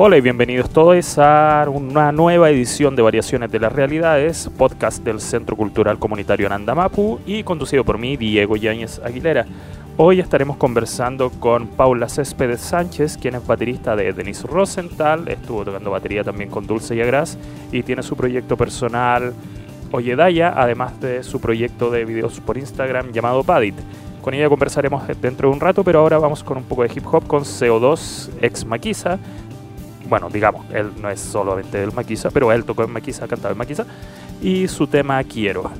[0.00, 5.20] Hola y bienvenidos todos a una nueva edición de Variaciones de las Realidades, podcast del
[5.20, 9.44] Centro Cultural Comunitario Nandamapu y conducido por mí, Diego Yáñez Aguilera.
[9.96, 15.90] Hoy estaremos conversando con Paula Céspedes Sánchez, quien es baterista de Denise Rosenthal, estuvo tocando
[15.90, 17.36] batería también con Dulce y Agras
[17.72, 19.34] y tiene su proyecto personal
[19.90, 23.74] Oyedaya, además de su proyecto de videos por Instagram llamado Padit.
[24.22, 27.04] Con ella conversaremos dentro de un rato, pero ahora vamos con un poco de hip
[27.10, 29.18] hop con CO2 ex Maquisa,
[30.08, 33.58] bueno, digamos, él no es solamente del Maquisa, pero él tocó en Maquisa, cantaba en
[33.58, 33.86] Maquisa,
[34.40, 35.70] y su tema Quiero.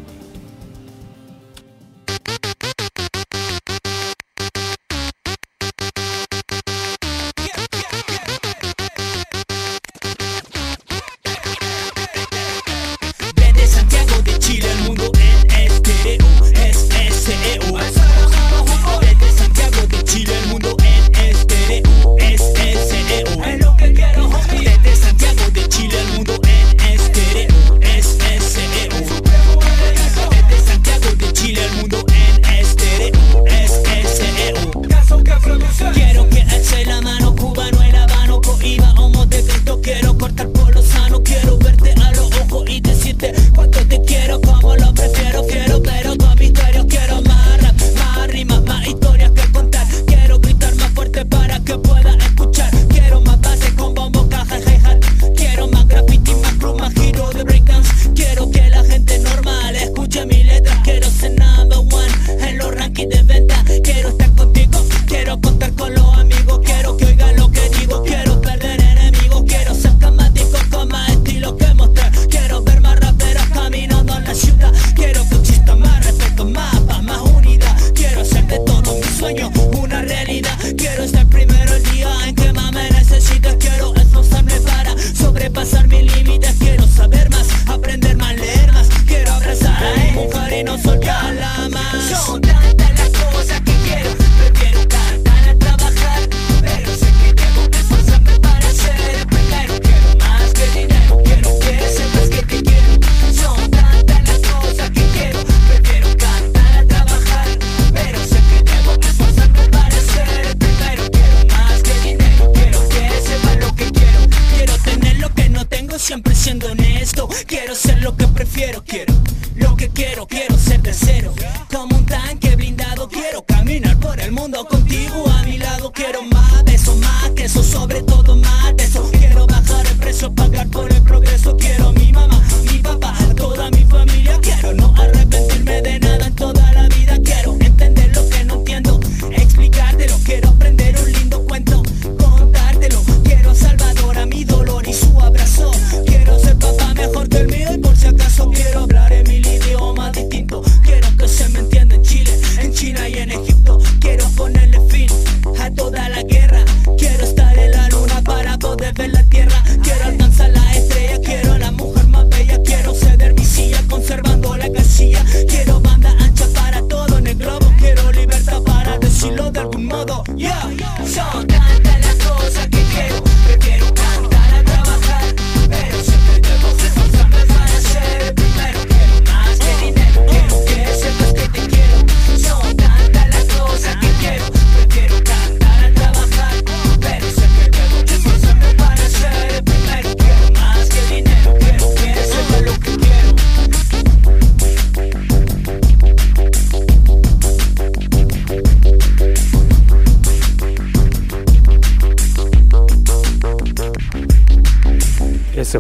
[85.51, 85.78] pasa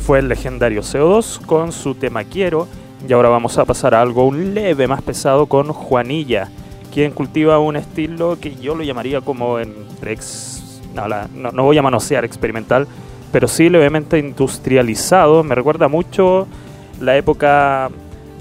[0.09, 2.67] fue el legendario CO2 con su tema Quiero.
[3.06, 6.49] Y ahora vamos a pasar a algo un leve más pesado con Juanilla,
[6.94, 9.75] quien cultiva un estilo que yo lo llamaría como en
[10.94, 12.87] no, no, voy a manosear experimental,
[13.32, 15.44] pero sí levemente industrializado.
[15.44, 16.49] Me recuerda mucho
[17.03, 17.91] la época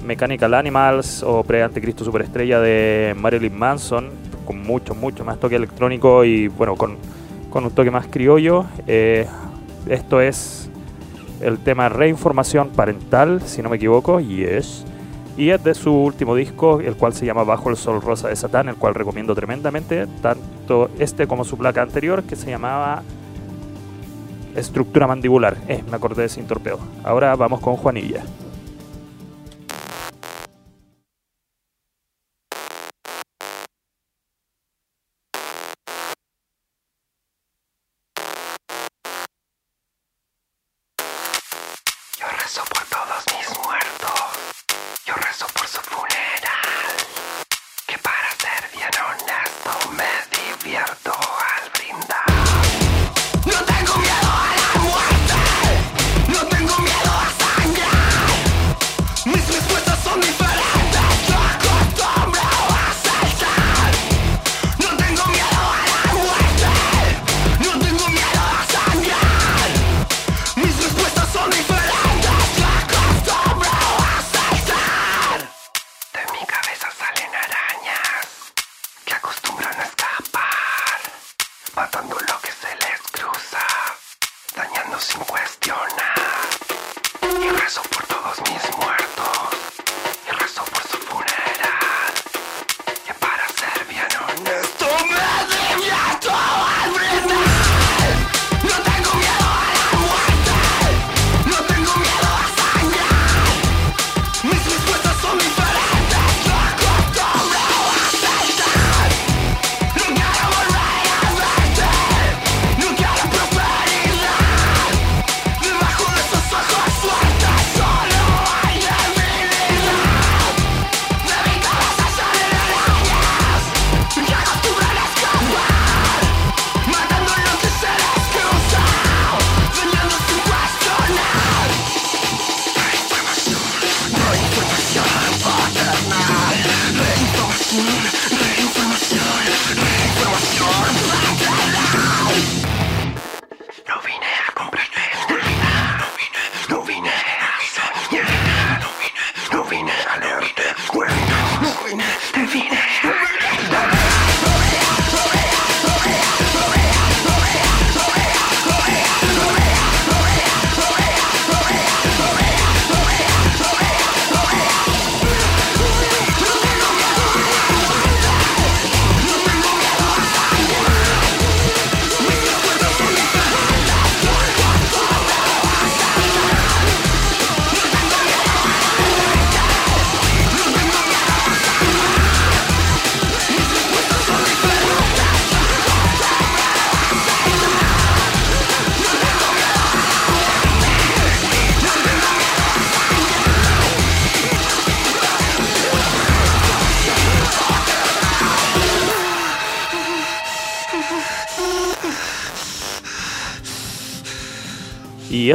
[0.06, 4.08] Mechanical Animals o pre-Anticristo Superestrella de Marilyn Manson,
[4.46, 6.96] con mucho, mucho más toque electrónico y bueno, con,
[7.50, 8.64] con un toque más criollo.
[8.86, 9.26] Eh,
[9.86, 10.68] esto es
[11.40, 14.84] el tema Reinformación Parental, si no me equivoco, y es.
[15.36, 18.36] Y es de su último disco, el cual se llama Bajo el Sol Rosa de
[18.36, 23.02] Satán, el cual recomiendo tremendamente, tanto este como su placa anterior, que se llamaba
[24.56, 25.56] Estructura Mandibular.
[25.68, 26.78] Eh, me acordé de sin torpeo.
[27.04, 28.22] Ahora vamos con Juanilla.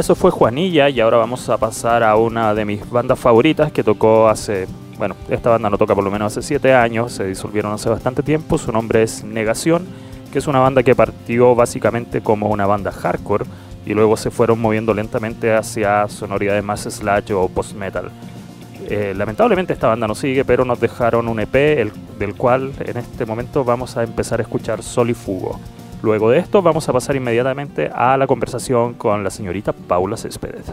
[0.04, 3.82] Eso fue Juanilla y ahora vamos a pasar a una de mis bandas favoritas que
[3.82, 4.66] tocó hace,
[4.98, 8.22] bueno, esta banda no toca por lo menos hace 7 años, se disolvieron hace bastante
[8.22, 9.86] tiempo, su nombre es Negación,
[10.30, 13.46] que es una banda que partió básicamente como una banda hardcore
[13.86, 18.10] y luego se fueron moviendo lentamente hacia sonoridades más slash o post-metal.
[18.90, 21.54] Eh, lamentablemente esta banda no sigue, pero nos dejaron un EP
[22.18, 25.58] del cual en este momento vamos a empezar a escuchar Sol y Fugo.
[26.04, 30.70] Luego de esto vamos a pasar inmediatamente a la conversación con la señorita Paula Céspedes.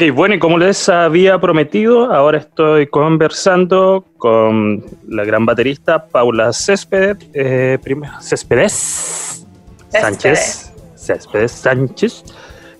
[0.00, 6.54] Ok, bueno, y como les había prometido, ahora estoy conversando con la gran baterista Paula
[6.54, 7.78] Céspedes, eh,
[8.22, 9.46] Céspedes
[9.90, 10.72] Sánchez.
[10.96, 12.24] Céspedes Sánchez.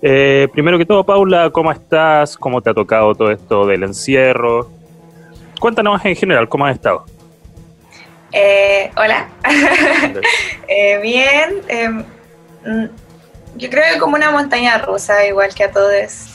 [0.00, 2.38] Eh, primero que todo, Paula, ¿cómo estás?
[2.38, 4.70] ¿Cómo te ha tocado todo esto del encierro?
[5.60, 7.04] Cuéntanos en general, ¿cómo has estado?
[8.32, 9.28] Eh, hola.
[10.68, 11.60] Eh, bien.
[11.68, 11.98] Em,
[12.64, 12.88] mm,
[13.56, 16.29] yo creo que como una montaña rusa, igual que a todos.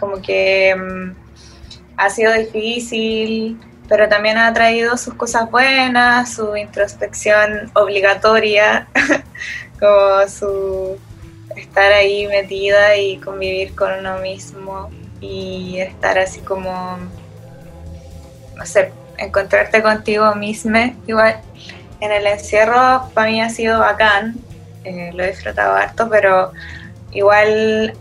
[0.00, 1.14] Como que em,
[1.96, 8.88] ha sido difícil, pero también ha traído sus cosas buenas, su introspección obligatoria,
[9.78, 10.98] como su
[11.56, 14.90] estar ahí metida y convivir con uno mismo
[15.20, 16.98] y estar así como,
[18.56, 20.92] no sé, encontrarte contigo misma.
[21.06, 21.40] Igual
[22.00, 24.36] en el encierro para mí ha sido bacán,
[24.84, 26.52] eh, lo he disfrutado harto, pero
[27.12, 27.94] igual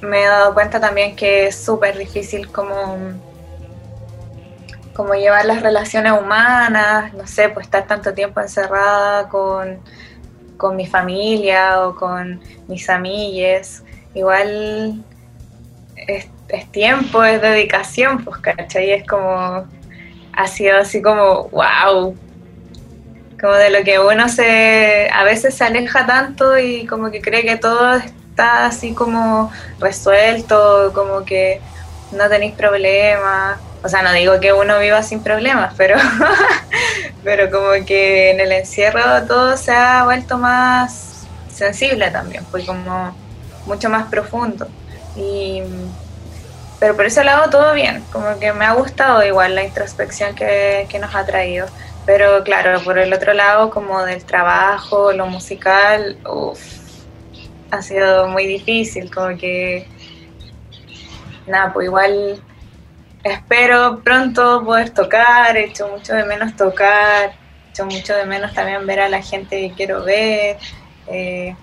[0.00, 2.98] me he dado cuenta también que es súper difícil como,
[4.94, 9.80] como llevar las relaciones humanas, no sé, pues estar tanto tiempo encerrada con
[10.58, 15.02] con mi familia o con mis amigues, igual
[15.96, 16.28] es,
[16.72, 18.90] tiempo, es dedicación, pues, ¿cachai?
[18.90, 19.66] Es como,
[20.32, 22.14] ha sido así como, wow,
[23.40, 27.44] como de lo que uno se, a veces se aleja tanto y como que cree
[27.44, 28.00] que todo
[28.38, 31.60] está así como resuelto, como que
[32.12, 35.96] no tenéis problemas, o sea, no digo que uno viva sin problemas, pero,
[37.24, 43.12] pero como que en el encierro todo se ha vuelto más sensible también, fue como
[43.66, 44.68] mucho más profundo.
[45.16, 45.60] Y,
[46.78, 50.86] pero por ese lado todo bien, como que me ha gustado igual la introspección que,
[50.88, 51.66] que nos ha traído.
[52.06, 56.77] Pero claro, por el otro lado, como del trabajo, lo musical, uff,
[57.70, 59.86] ha sido muy difícil, como que,
[61.46, 62.42] nada, pues igual
[63.24, 67.32] espero pronto poder tocar, he hecho mucho de menos tocar,
[67.66, 70.58] he hecho mucho de menos también ver a la gente que quiero ver.
[71.08, 71.54] Eh,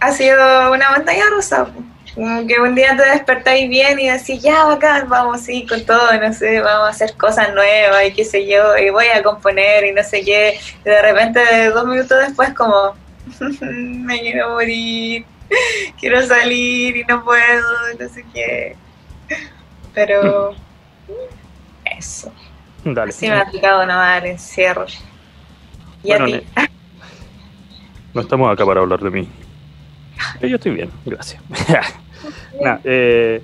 [0.00, 1.68] ha sido una montaña rusa.
[2.14, 6.12] Como que un día te despertáis bien y decís, ya bacán, vamos sí, con todo,
[6.20, 9.84] no sé, vamos a hacer cosas nuevas y qué sé yo, y voy a componer
[9.84, 10.60] y no sé qué.
[10.84, 12.94] Y de repente, dos minutos después, como,
[13.60, 15.24] me quiero morir,
[16.00, 18.76] quiero salir y no puedo, no sé qué.
[19.94, 20.54] Pero
[21.98, 22.32] eso.
[22.84, 23.10] Dale.
[23.10, 24.86] Así me ha aplicado nomás el encierro.
[26.02, 26.42] ¿Y a ti?
[28.14, 29.28] No estamos acá para hablar de mí.
[30.40, 31.42] Yo estoy bien, gracias.
[32.84, 33.42] Eh,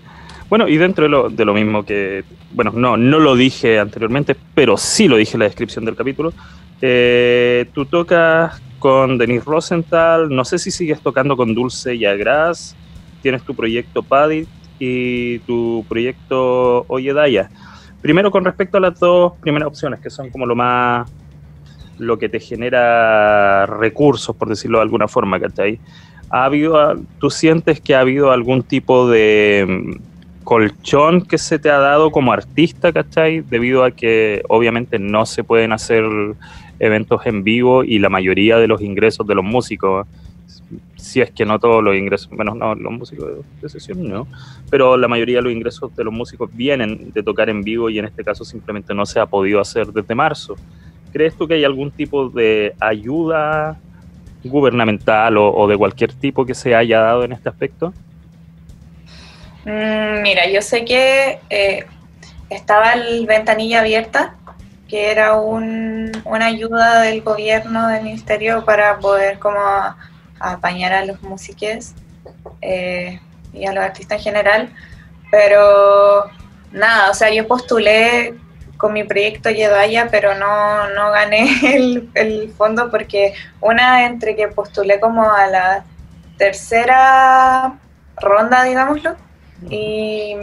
[0.48, 4.36] bueno, y dentro de lo, de lo mismo que, bueno, no, no lo dije anteriormente,
[4.54, 6.32] pero sí lo dije en la descripción del capítulo,
[6.80, 12.76] eh, tú tocas con Denise Rosenthal, no sé si sigues tocando con Dulce y Agras,
[13.22, 14.46] tienes tu proyecto Paddy,
[14.78, 17.50] y tu proyecto Oyedaya.
[18.00, 21.10] Primero con respecto a las dos primeras opciones, que son como lo más
[21.98, 25.80] lo que te genera recursos, por decirlo de alguna forma, ¿cachai?
[26.30, 31.70] ¿Ha habido, ¿Tú sientes que ha habido algún tipo de mm, colchón que se te
[31.70, 33.40] ha dado como artista, ¿cachai?
[33.40, 36.04] Debido a que obviamente no se pueden hacer
[36.78, 40.06] eventos en vivo y la mayoría de los ingresos de los músicos
[40.96, 44.26] si es que no todos los ingresos, bueno, no, los músicos de, sesión no,
[44.70, 47.98] pero la mayoría de los ingresos de los músicos vienen de tocar en vivo y
[47.98, 50.56] en este caso simplemente no se ha podido hacer desde marzo.
[51.12, 53.78] ¿Crees tú que hay algún tipo de ayuda
[54.44, 57.92] gubernamental o, de cualquier tipo que se haya dado en este aspecto?
[59.64, 61.86] Mm, mira, yo sé que eh,
[62.50, 64.36] estaba el ventanilla abierta,
[64.88, 69.60] que era un, una ayuda del gobierno, del ministerio, para poder como
[70.40, 71.92] apañar a los músicos
[72.62, 73.20] eh,
[73.52, 74.72] y a los artistas en general,
[75.30, 76.24] pero
[76.72, 78.34] nada, o sea, yo postulé
[78.76, 81.48] con mi proyecto Yedaya, pero no, no gané
[82.14, 85.84] el, fondo porque una entre que postulé como a la
[86.38, 87.78] tercera
[88.16, 89.16] ronda, digámoslo,
[89.68, 90.36] y,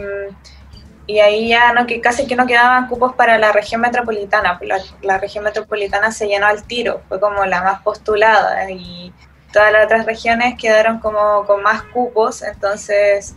[1.06, 4.78] y ahí ya no que casi que no quedaban cupos para la región metropolitana, la,
[5.02, 9.12] la región metropolitana se llenó al tiro, fue como la más postulada y
[9.52, 13.36] todas las otras regiones quedaron como con más cupos, entonces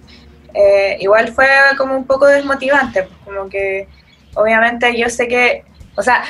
[0.53, 3.87] eh, igual fue como un poco desmotivante, pues, como que
[4.35, 5.63] obviamente yo sé que,
[5.95, 6.23] o sea,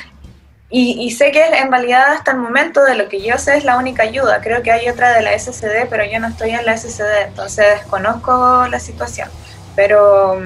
[0.71, 3.77] y, sé que en realidad hasta el momento de lo que yo sé es la
[3.77, 6.77] única ayuda, creo que hay otra de la SCD, pero yo no estoy en la
[6.77, 9.29] SCD, entonces desconozco la situación,
[9.75, 10.39] pero,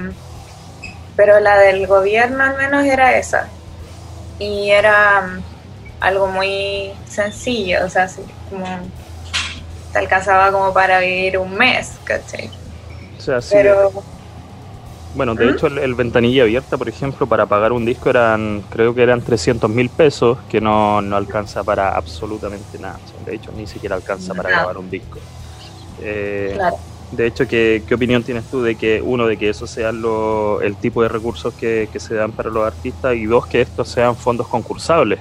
[1.15, 3.47] pero la del gobierno al menos era esa,
[4.39, 5.39] y era
[5.99, 8.10] algo muy sencillo, o sea,
[8.49, 8.65] como
[9.91, 12.49] te alcanzaba como para vivir un mes, ¿cachai?
[13.23, 13.49] sea, sí.
[13.54, 13.91] Pero...
[15.15, 15.49] Bueno, de ¿Mm?
[15.49, 19.69] hecho el, ventanilla abierta, por ejemplo, para pagar un disco eran, creo que eran 300
[19.69, 22.97] mil pesos, que no, no, alcanza para absolutamente nada.
[23.23, 25.19] de hecho, ni siquiera alcanza para grabar un disco.
[26.02, 26.78] Eh, claro.
[27.15, 30.62] De hecho, ¿qué, ¿qué, opinión tienes tú de que, uno, de que eso sea lo,
[30.62, 33.88] el tipo de recursos que, que, se dan para los artistas y dos, que estos
[33.88, 35.19] sean fondos concursables?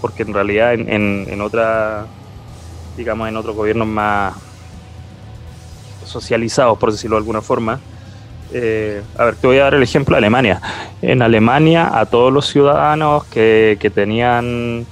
[0.00, 2.06] Porque en realidad en, en, en otra,
[2.96, 4.34] digamos, en otros gobiernos más
[6.04, 7.80] socializados, por decirlo de alguna forma,
[8.52, 10.60] eh, a ver, te voy a dar el ejemplo de Alemania.
[11.02, 14.86] En Alemania, a todos los ciudadanos que, que tenían,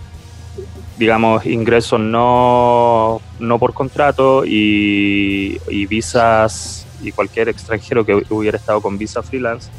[0.98, 8.98] digamos, ingresos no, no por contrato y, visas y cualquier extranjero que hubiera estado con
[8.98, 9.70] visa freelance,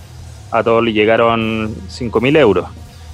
[0.52, 2.70] a todos le llegaron 5.000 euros.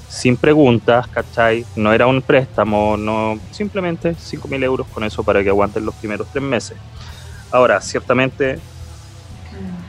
[0.09, 1.65] Sin preguntas, ¿cachai?
[1.75, 6.27] No era un préstamo, no simplemente 5.000 euros con eso para que aguanten los primeros
[6.31, 6.77] tres meses.
[7.51, 8.59] Ahora, ciertamente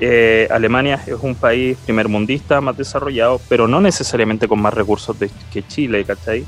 [0.01, 5.17] eh, Alemania es un país primermundista, más desarrollado, pero no necesariamente con más recursos
[5.53, 6.47] que Chile, ¿cachai?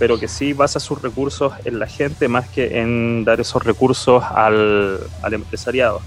[0.00, 4.24] Pero que sí basa sus recursos en la gente más que en dar esos recursos
[4.24, 4.98] al,
[5.30, 6.00] empresariado.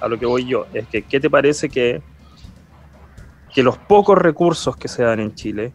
[0.00, 2.00] A lo que voy yo, es que, ¿qué te parece que,
[3.52, 5.72] que los pocos recursos que se dan en Chile,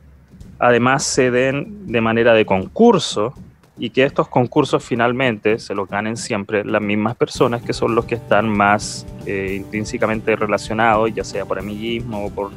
[0.57, 3.33] además se den de manera de concurso,
[3.81, 8.05] y que estos concursos finalmente se los ganen siempre las mismas personas que son los
[8.05, 12.51] que están más eh, intrínsecamente relacionados, ya sea por amiguismo o por,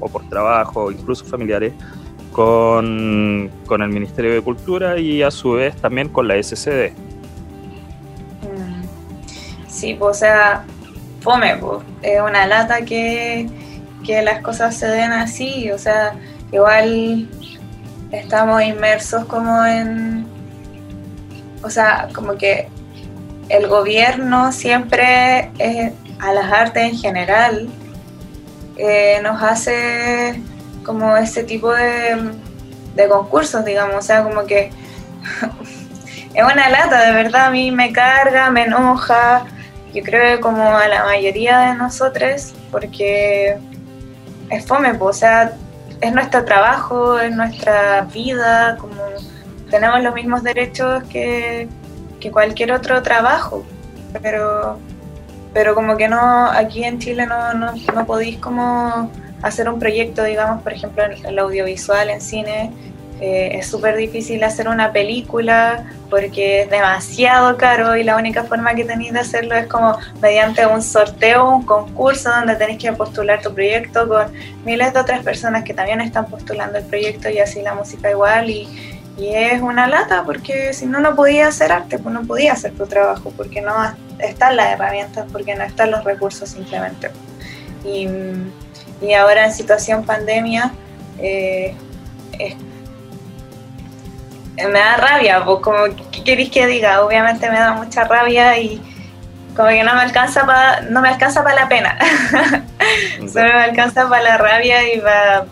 [0.00, 1.72] o por trabajo, incluso familiares,
[2.32, 6.92] con, con, el Ministerio de Cultura y a su vez también con la SCD.
[8.42, 8.82] Mm.
[9.68, 10.64] Sí, pues, o sea,
[11.20, 13.48] fome, pues, es una lata que,
[14.04, 16.14] que las cosas se den así, o sea,
[16.50, 17.28] igual
[18.10, 20.26] estamos inmersos como en,
[21.62, 22.68] o sea, como que
[23.48, 27.68] el gobierno siempre, eh, a las artes en general,
[28.76, 30.40] eh, nos hace
[30.84, 32.32] como este tipo de,
[32.94, 34.70] de concursos, digamos, o sea, como que
[36.34, 39.44] es una lata, de verdad, a mí me carga, me enoja,
[39.94, 43.58] yo creo que como a la mayoría de nosotros, porque
[44.50, 45.52] es fome, o sea,
[46.00, 49.02] es nuestro trabajo, es nuestra vida, como
[49.70, 51.68] tenemos los mismos derechos que,
[52.30, 53.64] cualquier otro trabajo,
[54.22, 54.78] pero,
[55.52, 59.10] pero como que no, aquí en Chile no, no, no podéis como
[59.42, 62.70] hacer un proyecto, digamos, por ejemplo, en el audiovisual, en cine,
[63.24, 68.74] eh, es súper difícil hacer una película porque es demasiado caro y la única forma
[68.74, 73.40] que tenéis de hacerlo es como mediante un sorteo, un concurso donde tenéis que postular
[73.40, 74.32] tu proyecto con
[74.64, 78.50] miles de otras personas que también están postulando el proyecto y así la música igual
[78.50, 78.68] y,
[79.18, 82.86] es una lata porque si no, no podía hacer arte, pues no podía hacer tu
[82.86, 83.72] trabajo porque no
[84.18, 87.10] están las herramientas, porque no están los recursos simplemente.
[87.84, 88.08] Y,
[89.02, 90.72] y ahora en situación pandemia,
[91.18, 91.74] eh,
[94.56, 97.04] me da rabia, como, ¿qué queréis que diga?
[97.04, 98.80] Obviamente me da mucha rabia y
[99.56, 101.98] como que no me alcanza para no me alcanza para la pena
[103.30, 105.02] solo me alcanza para la rabia y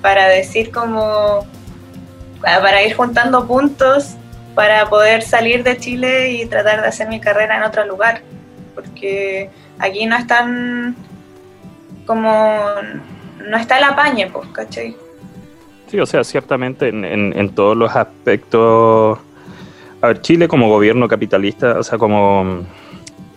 [0.01, 1.47] para decir como
[2.41, 4.17] para ir juntando puntos
[4.55, 8.23] para poder salir de Chile y tratar de hacer mi carrera en otro lugar.
[8.75, 10.97] Porque aquí no están
[12.07, 12.67] como
[13.49, 14.97] no está el apañe, pues, ¿cachai?
[15.89, 19.19] Sí, o sea, ciertamente en, en, todos los aspectos.
[20.01, 22.65] A ver, Chile como gobierno capitalista, o sea, como,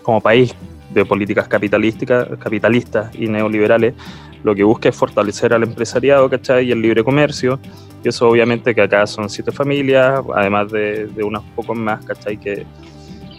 [0.03, 0.53] como país
[0.91, 3.95] de políticas capitalísticas, capitalistas y neoliberales,
[4.43, 6.67] lo que busca es fortalecer al empresariado, ¿cachai?
[6.67, 7.59] Y el libre comercio.
[8.03, 12.37] Y eso obviamente que acá son siete familias, además de, de unos pocos más, ¿cachai?
[12.37, 12.65] Que,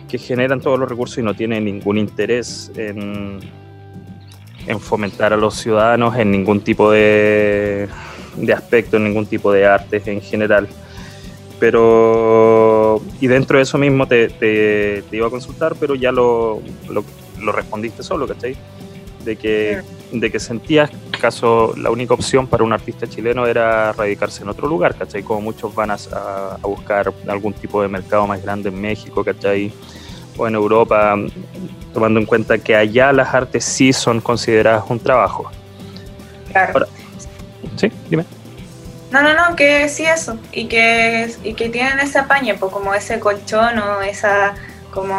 [0.08, 3.40] que generan todos los recursos y no tienen ningún interés en,
[4.66, 7.88] en fomentar a los ciudadanos en ningún tipo de,
[8.36, 10.68] de aspecto, en ningún tipo de arte en general.
[11.60, 16.60] Pero, y dentro de eso mismo te, iba a consultar, pero ya lo,
[17.38, 18.56] respondiste solo, ¿cachai?
[19.24, 19.80] de que,
[20.12, 24.68] de que sentías caso la única opción para un artista chileno era radicarse en otro
[24.68, 25.22] lugar, ¿cachai?
[25.22, 29.72] Como muchos van a, a, buscar algún tipo de mercado más grande en México, ¿cachai?
[30.36, 31.16] O en Europa,
[31.92, 35.50] tomando en cuenta que allá las artes sí son consideradas un trabajo.
[36.50, 36.86] Claro.
[37.76, 38.24] sí, dime.
[39.10, 42.94] No, no, no, que sí eso, y que, y que tienen ese apaño, pues como
[42.94, 44.54] ese colchón o esa
[44.90, 45.14] como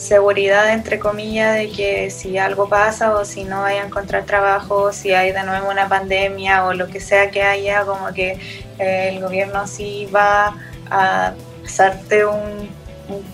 [0.00, 4.76] seguridad, entre comillas, de que si algo pasa o si no vaya a encontrar trabajo,
[4.76, 8.38] o si hay de nuevo una pandemia o lo que sea que haya, como que
[8.78, 10.54] eh, el gobierno sí va
[10.90, 12.24] a hacerte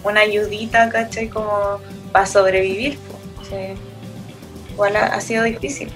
[0.03, 1.29] una ayudita, ¿cachai?
[1.29, 1.81] Como
[2.12, 2.99] para sobrevivir.
[4.73, 5.91] igual ha, sido difícil.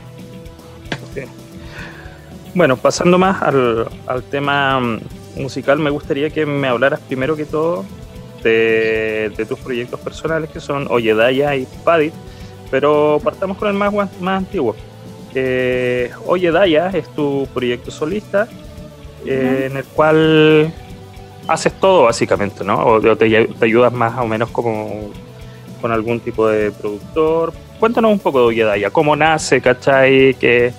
[2.54, 5.00] Bueno, pasando más al, al tema mm,
[5.36, 7.84] musical, me gustaría que me hablaras primero que todo
[8.42, 12.14] de, tus proyectos personales que son Oyedaya y Padit,
[12.70, 14.74] pero partamos con el más, más antiguo.
[15.34, 18.48] Eh, Oyedaya es tu proyecto solista
[19.24, 20.72] eh, en el cual
[21.50, 22.78] haces todo básicamente, ¿no?
[22.84, 25.10] O te, ayudas más o menos como
[25.80, 27.52] con algún tipo de productor.
[27.78, 30.34] Cuéntanos un poco de Oyedaya, cómo nace, ¿cachai?
[30.34, 30.72] ¿Qué,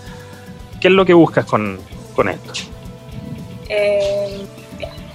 [0.79, 1.79] qué es lo que buscas con,
[2.15, 2.53] con esto?
[3.69, 4.45] Eh,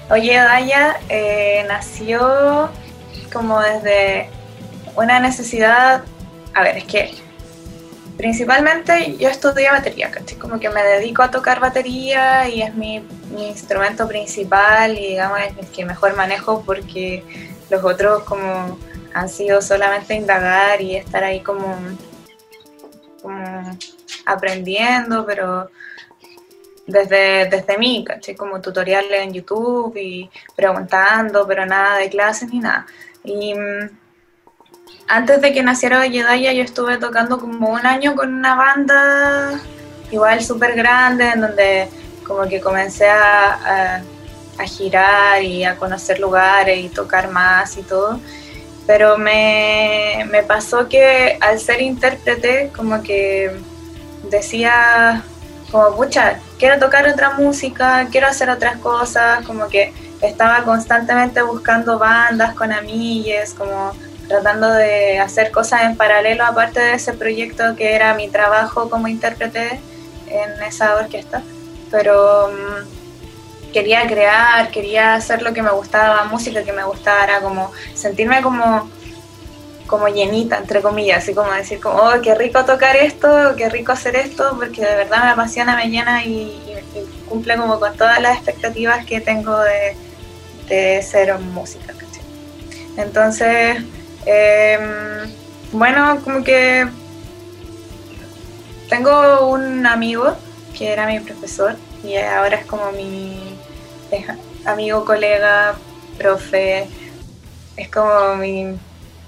[0.09, 2.69] Oye, Daya eh, nació
[3.33, 4.31] como desde
[4.95, 6.05] una necesidad,
[6.55, 7.13] a ver, es que
[8.17, 10.39] principalmente yo estudié batería, ¿cachai?
[10.39, 13.03] Como que me dedico a tocar batería y es mi,
[13.37, 17.23] instrumento principal y digamos es el que mejor manejo porque
[17.69, 18.79] los otros como
[19.13, 21.77] han sido solamente indagar y estar ahí como,
[23.21, 23.77] como
[24.25, 25.71] aprendiendo, pero
[26.87, 28.05] desde, desde mí.
[28.37, 32.87] Como tutoriales en YouTube y preguntando, pero nada de clases ni nada.
[33.25, 33.91] Y mm,
[35.09, 39.61] antes de que naciera Yedaya yo estuve tocando como un año con una banda
[40.11, 41.89] igual súper grande, en donde
[42.27, 44.03] como que comencé a,
[44.67, 48.21] girar y a conocer lugares y tocar más y todo.
[48.87, 53.55] Pero me, me pasó que al ser intérprete, como que
[54.31, 55.23] decía,
[55.71, 59.93] como, pucha, quiero tocar otra música, quiero hacer otras cosas, como que
[60.23, 63.93] estaba constantemente buscando bandas con amigues, como
[64.29, 69.09] tratando de hacer cosas en paralelo aparte de ese proyecto que era mi trabajo como
[69.09, 69.81] intérprete
[70.29, 71.43] en esa orquesta,
[71.91, 77.73] pero mm, quería crear, quería hacer lo que me gustaba, música que me gustara, como
[77.95, 78.91] sentirme como
[79.87, 83.93] como llenita, entre comillas, así como decir, como, oh, qué rico tocar esto, qué rico
[83.93, 86.61] hacer esto, porque de verdad me apasiona, me llena y,
[87.29, 89.97] cumple como con todas las expectativas que tengo de,
[90.69, 91.95] de ser música.
[92.97, 93.77] Entonces,
[94.27, 95.31] em,
[95.73, 96.87] bueno, como que
[98.89, 100.37] tengo un amigo
[100.77, 103.59] que era mi profesor y ahora es como mi
[104.65, 105.77] amigo, colega,
[106.19, 106.87] profe,
[107.77, 108.77] es como mi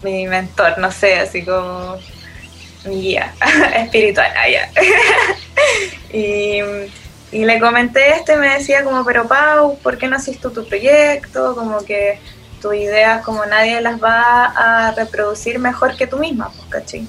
[0.03, 1.99] mi mentor, no sé, así como
[2.85, 3.35] mi guía
[3.77, 4.71] espiritual allá.
[6.13, 6.61] y,
[7.33, 10.53] y, le comenté esto y me decía como, pero Pau, ¿por qué no haces tu
[10.53, 11.55] proyecto?
[11.55, 12.21] Como que
[12.61, 17.09] tus ideas como nadie las va a reproducir mejor que tú misma, pues, ¿cachai?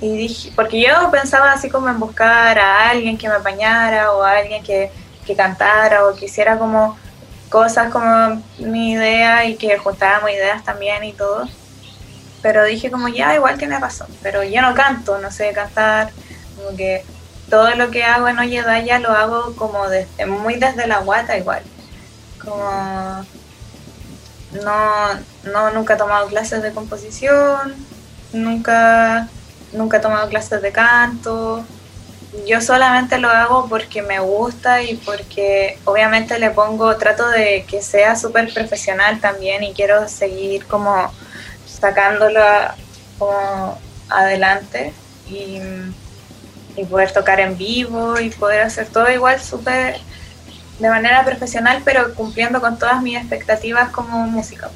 [0.00, 4.22] Y dije, porque yo pensaba así como en buscar a alguien que me apañara o
[4.22, 4.90] a alguien que,
[5.26, 6.96] que cantara o quisiera como
[7.48, 11.48] cosas como mi idea y que juntáramos ideas también y todo
[12.42, 16.10] pero dije como ya, igual tiene razón, pero yo no canto, no sé cantar,
[16.56, 17.04] como que
[17.50, 21.36] todo lo que hago en Oye Daya lo hago como desde, muy desde la guata
[21.36, 21.62] igual,
[22.42, 23.24] como
[24.52, 27.74] no, no, nunca he tomado clases de composición,
[28.32, 29.28] nunca,
[29.72, 31.64] nunca he tomado clases de canto,
[32.46, 37.82] yo solamente lo hago porque me gusta y porque obviamente le pongo, trato de que
[37.82, 41.12] sea súper profesional también y quiero seguir como
[41.66, 42.40] sacándolo
[43.18, 44.92] como adelante
[45.28, 45.60] y,
[46.88, 49.96] poder tocar en vivo y poder hacer todo igual súper
[50.78, 54.70] de manera profesional, pero cumpliendo con todas mis expectativas como música.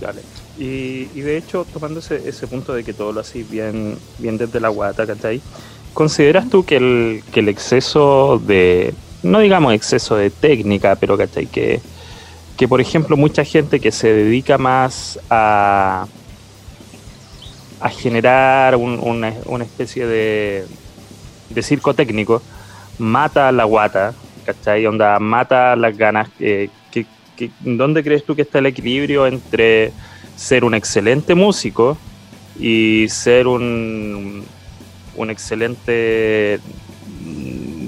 [0.00, 0.22] Dale.
[0.58, 4.68] Y, de hecho, tomando ese, punto de que todo lo haces bien, bien desde la
[4.68, 5.40] guata, ¿cachai?
[5.92, 11.46] ¿Consideras tú que el, que el exceso de, no digamos exceso de técnica, pero ¿cachai?
[11.46, 11.80] Que,
[12.56, 16.06] que por ejemplo mucha gente que se dedica más a,
[17.80, 19.28] a generar una,
[19.62, 20.66] especie de,
[21.50, 22.42] de circo técnico
[22.98, 24.14] mata la guata,
[24.46, 24.86] ¿cachai?
[24.86, 26.30] Onda, mata las ganas.
[26.38, 26.70] que,
[27.60, 29.92] ¿Dónde crees tú que está el equilibrio entre
[30.36, 31.98] ser un excelente músico
[32.58, 34.46] y ser un,
[35.16, 36.60] un excelente,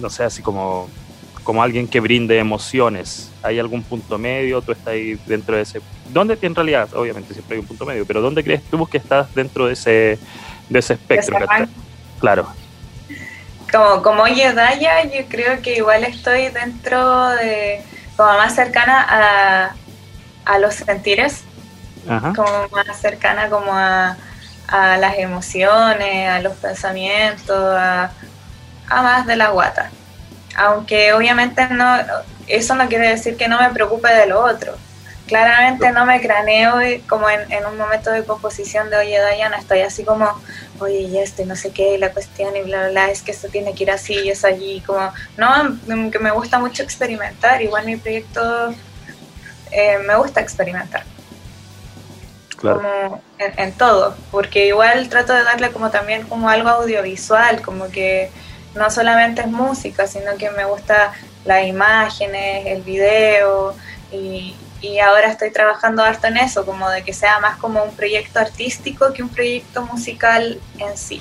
[0.02, 0.90] no sé, así como
[1.48, 3.32] como alguien que brinde emociones.
[3.42, 4.60] ¿Hay algún punto medio?
[4.60, 5.80] ¿Tú estás ahí dentro de ese...?
[6.12, 6.92] ¿Dónde en realidad?
[6.94, 10.18] Obviamente siempre hay un punto medio, pero ¿dónde crees tú que estás dentro de ese,
[10.68, 11.38] de ese espectro?
[12.20, 12.48] claro.
[13.70, 17.82] Como, como oye Daya, yo creo que igual estoy dentro de...
[18.16, 19.74] como más cercana a,
[20.44, 21.42] a los sentires,
[22.06, 24.16] como más cercana como a,
[24.68, 28.10] a las emociones, a los pensamientos, a,
[28.88, 29.90] a más de la guata
[30.58, 31.96] aunque obviamente no,
[32.48, 34.76] eso no quiere decir que no me preocupe de lo otro.
[35.26, 39.80] Claramente no me craneo como en, un momento de composición de Oye Daya, no estoy
[39.80, 40.26] así como
[40.80, 43.22] oye, y esto y no sé qué, y la cuestión y bla, bla, bla, es
[43.22, 45.78] que esto tiene que ir así y es allí, como, no,
[46.10, 48.74] que me gusta mucho experimentar, igual mi proyecto
[49.70, 51.04] eh, me gusta experimentar.
[52.56, 52.82] Claro.
[52.82, 58.30] Como en, todo, porque igual trato de darle como también como algo audiovisual, como que
[58.74, 61.12] no solamente es música, sino que me gusta
[61.44, 63.74] las imágenes, el video
[64.10, 67.94] y, y ahora estoy trabajando harto en eso, como de que sea más como un
[67.94, 71.20] proyecto artístico que un proyecto musical en sí.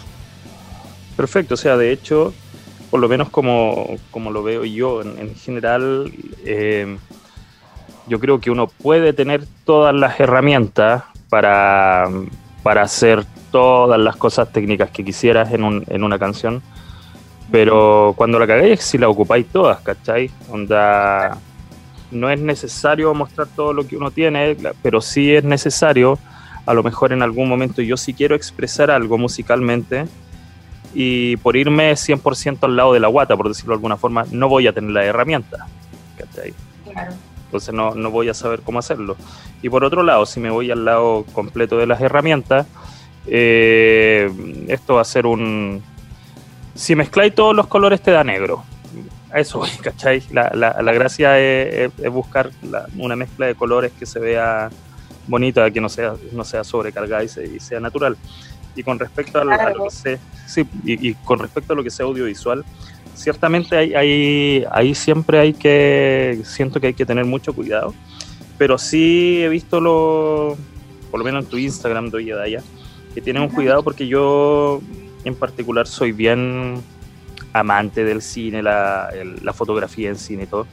[1.16, 2.34] Perfecto, o sea, de hecho,
[2.92, 6.12] por lo menos como, como lo veo yo en, general,
[6.46, 6.98] eh,
[8.08, 12.08] yo creo que uno puede tener todas las herramientas para,
[12.62, 16.62] para hacer todas las cosas técnicas que quisieras en, un, en una canción,
[17.52, 20.30] pero cuando la cagáis, si la ocupáis todas, ¿cachai?
[20.50, 21.38] Onda,
[22.12, 26.18] no es necesario mostrar todo lo que uno tiene, pero sí es necesario,
[26.66, 30.06] a lo mejor en algún momento yo sí quiero expresar algo musicalmente
[30.94, 34.50] y por irme 100% al lado de la guata, por decirlo de alguna forma, no
[34.50, 35.68] voy a tener la herramienta.
[36.92, 37.14] Claro.
[37.46, 39.16] Entonces no, no voy a saber cómo hacerlo.
[39.62, 42.68] Y por otro lado, si me voy al lado completo de las herramientas,
[43.28, 44.32] eh,
[44.68, 45.82] esto va a ser un...
[46.76, 48.64] Si mezcláis todos los colores te da negro
[49.36, 50.24] eso, ¿cachai?
[50.32, 52.50] La, la, la gracia es, buscar
[52.98, 54.70] una mezcla de colores que se vea
[55.28, 58.18] bonita, que no sea, no sea sobrecargada y, sea natural.
[58.76, 62.06] Y con respecto a, lo que sea, sí, y, con respecto a lo que sea
[62.06, 62.64] audiovisual,
[63.16, 67.94] ciertamente hay, hay, ahí siempre hay que, siento que hay que tener mucho cuidado,
[68.58, 70.56] pero sí he visto lo,
[71.10, 72.62] por lo menos en tu Instagram, Doye Daya,
[73.14, 74.82] que tienen un cuidado porque yo
[75.24, 76.84] en particular soy bien
[77.60, 79.10] amante del cine, la,
[79.54, 80.68] fotografía en cine y todo.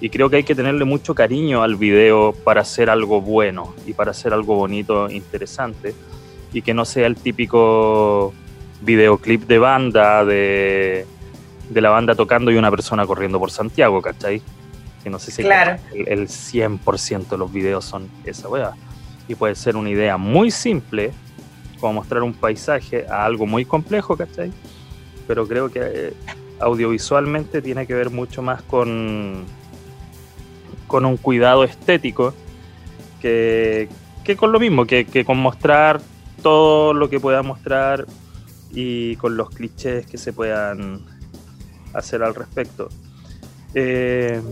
[0.00, 3.92] Y creo que hay que tenerle mucho cariño al video para hacer algo bueno y
[3.92, 5.94] para hacer algo bonito, interesante.
[6.52, 8.34] Y que no sea el típico
[8.82, 11.06] videoclip de banda, de,
[11.72, 14.42] la banda tocando y una persona corriendo por Santiago, ¿cachai?
[15.02, 15.80] Que no sé si claro.
[15.92, 18.72] el, el 100% de los videos son esa weá.
[19.26, 21.12] Y puede ser una idea muy simple,
[21.80, 24.52] como mostrar un paisaje a algo muy complejo, ¿cachai?
[25.26, 26.12] Pero creo que eh,
[26.60, 29.44] audiovisualmente tiene que ver mucho más con,
[30.86, 32.34] con un cuidado estético
[33.20, 33.88] que,
[34.36, 36.00] con lo mismo, que, con mostrar
[36.42, 38.06] todo lo que pueda mostrar
[38.70, 41.00] y con los clichés que se puedan
[41.94, 42.88] hacer al respecto.
[43.74, 44.42] Eh,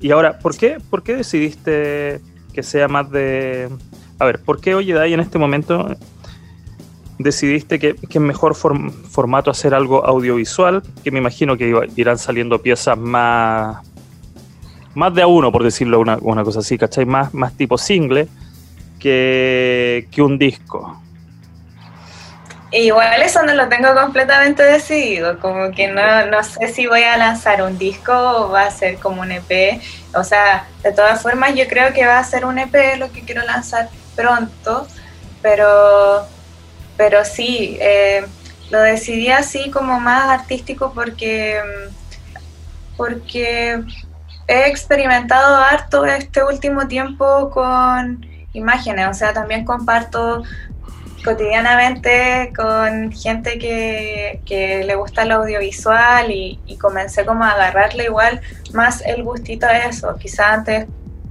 [0.00, 2.20] y ahora, ¿por qué, ¿por qué decidiste
[2.52, 3.68] que sea más de...
[4.18, 5.94] A ver, ¿por qué Dai en este momento
[7.18, 12.98] decidiste que, es mejor formato hacer algo audiovisual, que me imagino que irán saliendo piezas
[12.98, 13.78] más,
[14.94, 17.06] más de a uno, por decirlo una, una cosa así, ¿cachai?
[17.06, 18.28] Más, más tipo single
[18.98, 21.00] que, que un disco.
[22.72, 27.16] Igual eso no lo tengo completamente decidido, como que no, no sé si voy a
[27.16, 29.80] lanzar un disco o va a ser como un EP,
[30.14, 33.22] o sea, de todas formas yo creo que va a ser un EP lo que
[33.22, 34.86] quiero lanzar pronto,
[35.42, 36.26] pero
[36.96, 38.24] pero sí, eh,
[38.70, 41.60] lo decidí así como más artístico porque,
[42.96, 43.82] porque
[44.48, 50.42] he experimentado harto este último tiempo con imágenes, o sea, también comparto
[51.24, 58.40] cotidianamente con gente que, le gusta el audiovisual y, comencé como a agarrarle igual
[58.72, 60.16] más el gustito a eso.
[60.18, 60.86] Quizá antes,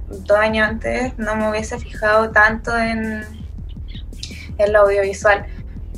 [0.08, 3.24] dos años antes, no me hubiese fijado tanto en,
[4.58, 5.46] en lo audiovisual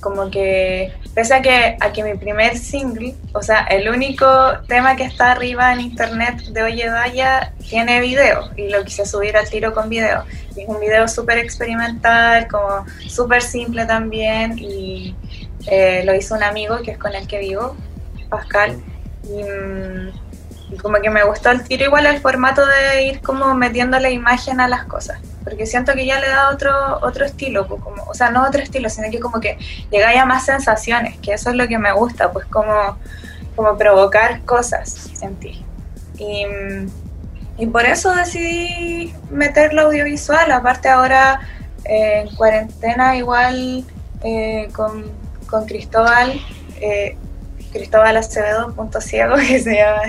[0.00, 4.26] como que, pese a que, a que mi primer single, o sea, el único
[4.66, 9.36] tema que está arriba en internet de Oye Daya tiene video y lo quise subir
[9.36, 10.24] al tiro con video.
[10.56, 15.14] es un video súper experimental, como súper simple también y
[15.66, 17.76] eh, lo hizo un amigo que es con el que vivo,
[18.28, 18.80] Pascal.
[19.24, 19.42] Y,
[20.70, 24.10] y como que me gustó el tiro igual el formato de ir como metiendo la
[24.10, 28.02] imagen a las cosas porque siento que ya le da otro otro estilo, pues como,
[28.04, 29.58] o sea, no otro estilo, sino que como que
[29.90, 32.98] llega a más sensaciones, que eso es lo que me gusta, pues como,
[33.56, 35.64] como provocar cosas en ti.
[36.18, 36.44] Y,
[37.56, 41.40] y por eso decidí meterlo audiovisual, aparte ahora
[41.84, 43.84] eh, en cuarentena igual
[44.22, 45.10] eh, con,
[45.48, 46.40] con, Cristóbal,
[46.80, 47.16] eh,
[47.72, 50.02] Cristóbal Acevedo, punto ciego, que se llama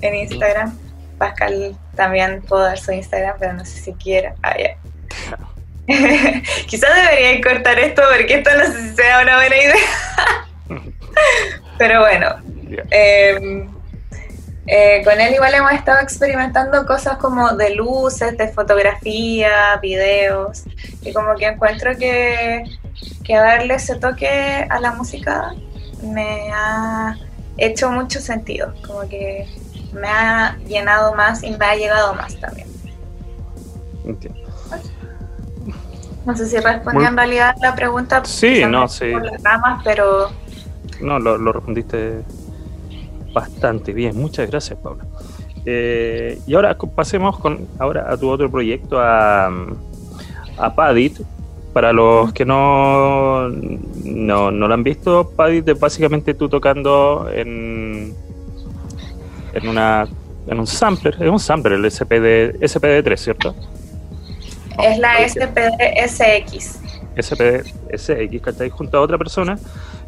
[0.00, 0.78] en Instagram.
[1.18, 4.34] Pascal también puedo dar su Instagram, pero no sé si quiere.
[4.42, 4.56] Ah,
[6.66, 9.74] Quizás debería cortar esto porque esto no sé si sea una buena idea.
[11.78, 12.36] pero bueno.
[12.90, 13.68] Em,
[14.66, 20.62] eh, con él igual hemos estado experimentando cosas como de luces, de fotografía, videos,
[21.02, 22.64] y como que encuentro que,
[23.24, 25.52] que darle ese toque a la música
[26.02, 27.16] me ha
[27.56, 29.46] hecho mucho sentido, como que
[29.92, 32.68] me ha llenado más y me ha llegado más también.
[34.04, 34.40] Entiendo.
[36.24, 38.24] No sé si respondí en realidad la pregunta.
[38.24, 39.10] Sí, no, sí.
[39.12, 40.30] Por las ramas, pero...
[41.00, 42.22] No, lo, respondiste
[43.32, 44.16] bastante bien.
[44.16, 45.04] Muchas gracias, Paula.
[45.64, 49.46] Eh, y ahora pasemos con ahora a tu otro proyecto, a,
[50.58, 51.20] a Padit.
[51.72, 58.14] Para los que no, no, no lo han visto, Padit es básicamente tú tocando en,
[59.54, 60.06] en, una,
[60.46, 63.54] en un sampler, es un sampler, el SPD, SPD3, ¿cierto?
[64.78, 66.80] es la SPDSX.
[67.20, 68.70] SPDSX, ¿cachai?
[68.70, 69.58] Junto a otra persona.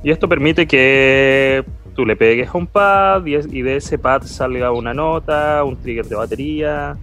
[0.03, 4.73] Y esto permite que tú le pegues a un pad y, de ese pad salga
[4.73, 6.97] una nota, un trigger de batería,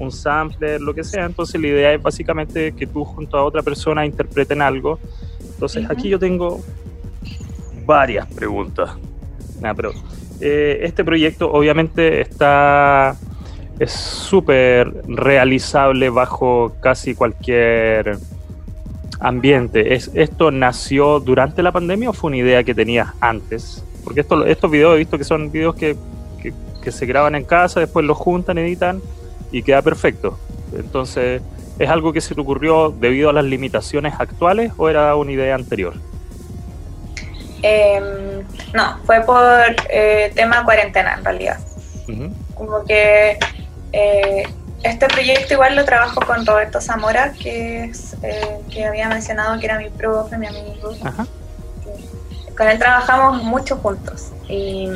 [0.00, 1.26] un sampler, lo que sea.
[1.26, 4.98] Entonces la idea es básicamente que tú junto a otra persona interpreten algo.
[5.40, 6.60] Entonces aquí yo tengo
[7.86, 8.90] varias preguntas.
[9.76, 9.92] pero
[10.40, 13.14] eh, este proyecto obviamente está
[13.78, 18.18] es súper realizable bajo casi cualquier
[19.20, 19.94] ambiente.
[19.94, 23.82] ¿Es, ¿Esto nació durante la pandemia o fue una idea que tenías antes?
[24.04, 25.96] Porque esto, estos videos he visto que son videos que,
[26.82, 29.00] que, se graban en casa, después los juntan, editan
[29.50, 30.38] y queda perfecto.
[30.74, 31.42] Entonces,
[31.78, 35.54] ¿es algo que se te ocurrió debido a las limitaciones actuales o era una idea
[35.54, 35.94] anterior?
[37.62, 38.44] Em,
[38.74, 39.42] no, fue por
[39.90, 41.58] eh, tema cuarentena en realidad.
[42.54, 43.38] Como que
[43.92, 44.42] eh,
[44.82, 49.66] este proyecto igual lo trabajo con Roberto Zamora, que es eh, que había mencionado que
[49.66, 50.94] era mi profe, mi amigo.
[52.56, 54.88] Con él trabajamos mucho juntos y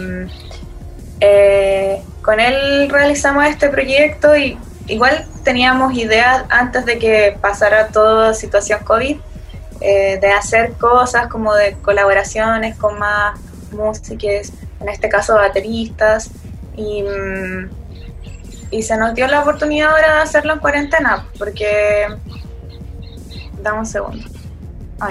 [1.21, 8.35] eh, con él realizamos este proyecto y igual teníamos ideas antes de que pasara toda
[8.35, 9.17] situación COVID
[9.81, 13.39] de hacer cosas como de colaboraciones con más
[13.71, 14.51] músicos,
[14.81, 16.31] en este caso bateristas
[16.75, 17.69] y mm,
[18.75, 22.07] y se nos dio la oportunidad ahora de hacerlo en cuarentena, porque...
[23.63, 24.27] Dame un segundo.
[24.99, 25.11] Ah,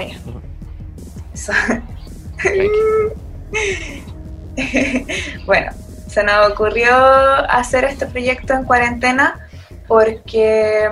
[5.46, 5.72] bueno,
[6.14, 6.94] se nos ocurrió
[7.50, 9.48] hacer este proyecto en cuarentena
[9.88, 10.88] porque,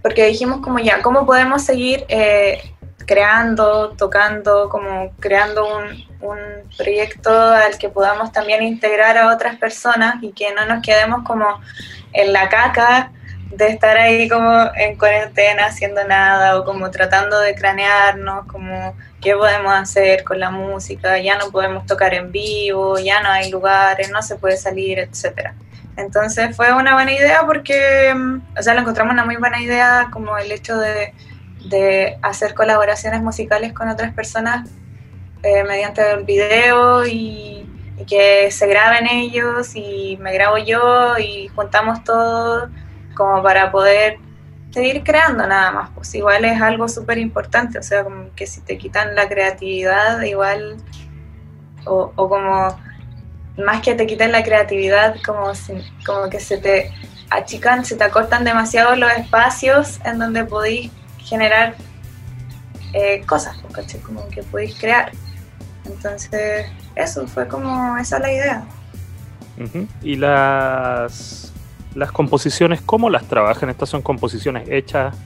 [0.00, 2.62] porque dijimos como ya, ¿cómo podemos seguir eh,
[3.06, 6.38] creando, tocando, como creando un, un
[6.76, 11.60] proyecto al que podamos también integrar a otras personas y que no nos quedemos como
[12.12, 13.10] en la caca
[13.50, 19.34] de estar ahí como en cuarentena haciendo nada o como tratando de cranearnos, como qué
[19.34, 24.10] podemos hacer con la música, ya no podemos tocar en vivo, ya no hay lugares,
[24.10, 25.54] no se puede salir, etcétera.
[25.96, 28.14] Entonces fue una buena idea porque,
[28.56, 31.12] o sea, lo encontramos una muy buena idea como el hecho de,
[31.64, 34.68] de hacer colaboraciones musicales con otras personas
[35.42, 37.64] eh, mediante el video y,
[38.06, 42.70] que se graben ellos y me grabo yo y juntamos todo
[43.18, 44.18] como para poder
[44.70, 45.90] seguir creando nada más.
[45.94, 50.22] Pues igual es algo súper importante, o sea, como que si te quitan la creatividad,
[50.22, 50.76] igual,
[51.84, 52.78] o, como
[53.58, 55.52] más que te quiten la creatividad, como,
[56.06, 56.92] como que se te
[57.28, 61.74] achican, se te acortan demasiado los espacios en donde podéis generar
[62.92, 65.10] eh, cosas, pues, como que podéis crear.
[65.84, 68.64] Entonces, eso fue como esa la idea.
[70.02, 71.47] ¿Y las,
[71.98, 73.70] las composiciones, cómo las trabajan?
[73.70, 75.16] Estas son composiciones hechas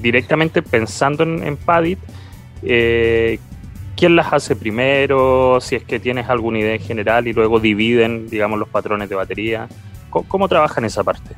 [0.00, 1.98] directamente pensando en, en Padit.
[2.62, 3.38] Eh,
[3.94, 5.60] ¿Quién las hace primero?
[5.60, 9.16] Si es que tienes alguna idea en general y luego dividen, digamos, los patrones de
[9.16, 9.68] batería.
[10.08, 11.34] ¿Cómo, trabajan esa parte?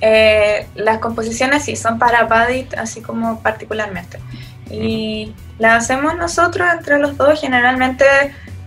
[0.00, 4.18] Eh, las composiciones sí son para Padit, así como particularmente.
[4.70, 8.04] Y la hacemos nosotros entre los dos, generalmente,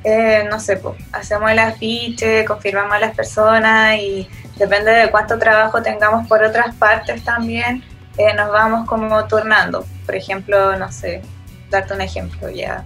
[0.04, 5.38] eh, no sé, pues, hacemos el afiche, confirmamos a las personas y depende de cuánto
[5.38, 7.84] trabajo tengamos por otras partes también,
[8.18, 9.86] eh, nos vamos como turnando.
[10.06, 11.22] Por ejemplo, no sé,
[11.70, 12.86] darte un ejemplo ya,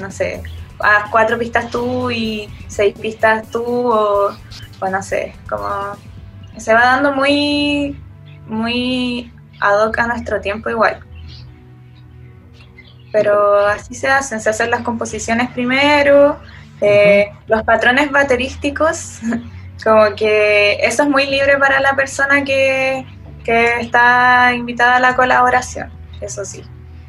[0.00, 0.42] no sé,
[0.78, 4.36] haz cuatro pistas tú y seis pistas tú o,
[4.80, 5.68] o no sé, como
[6.56, 8.00] se va dando muy,
[8.46, 11.06] muy ad hoc a nuestro tiempo igual
[13.16, 16.38] pero así se hacen, se hacen las composiciones primero,
[16.82, 19.20] eh, los patrones baterísticos,
[19.82, 23.06] como que eso es muy libre para la persona que,
[23.44, 26.64] que está invitada a la colaboración, eso sí.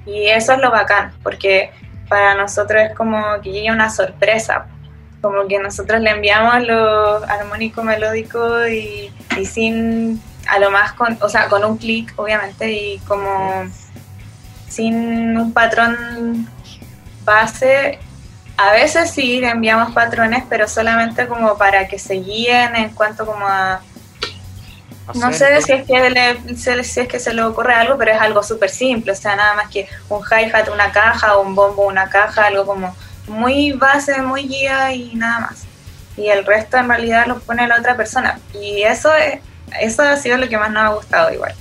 [0.06, 1.72] Y eso es lo bacán, porque
[2.08, 4.68] para nosotros es como que llegue una sorpresa,
[5.22, 11.18] como que nosotros le enviamos lo armónico melódico y, y sin, a lo más con,
[11.22, 13.66] o sea, con un clic obviamente y como
[14.68, 16.48] sin un patrón
[17.26, 18.00] base.
[18.58, 23.48] A veces sí enviamos patrones, pero solamente como para que se guíen en cuanto como
[23.48, 23.82] a...
[25.14, 28.20] No sé si es, que le, si es que se le ocurre algo, pero es
[28.20, 32.10] algo súper simple, o sea, nada más que un hi-hat, una caja, un bombo, una
[32.10, 32.94] caja, algo como
[33.28, 35.64] muy base, muy guía y nada más.
[36.18, 38.40] Y el resto en realidad lo pone la otra persona.
[38.54, 39.10] Y eso,
[39.80, 41.56] eso ha sido lo que más nos ha gustado igual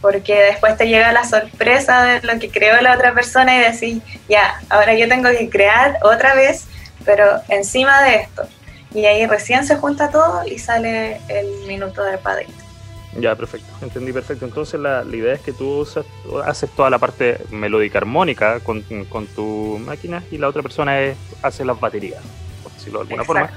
[0.00, 4.02] porque después te llega la sorpresa de lo que creó la otra persona y decís,
[4.28, 6.66] ya, ahora yo tengo que crear otra vez,
[7.04, 8.42] pero encima de esto.
[8.94, 12.54] Y ahí recién se junta todo y sale el minuto de padrino.
[13.18, 14.44] Ya, perfecto, entendí perfecto.
[14.44, 15.86] Entonces la, idea es que tú
[16.44, 21.16] haces toda la parte melódica armónica con, con, tu máquina y la otra persona es,
[21.42, 22.22] hace las baterías,
[22.62, 23.50] por decirlo de alguna forma,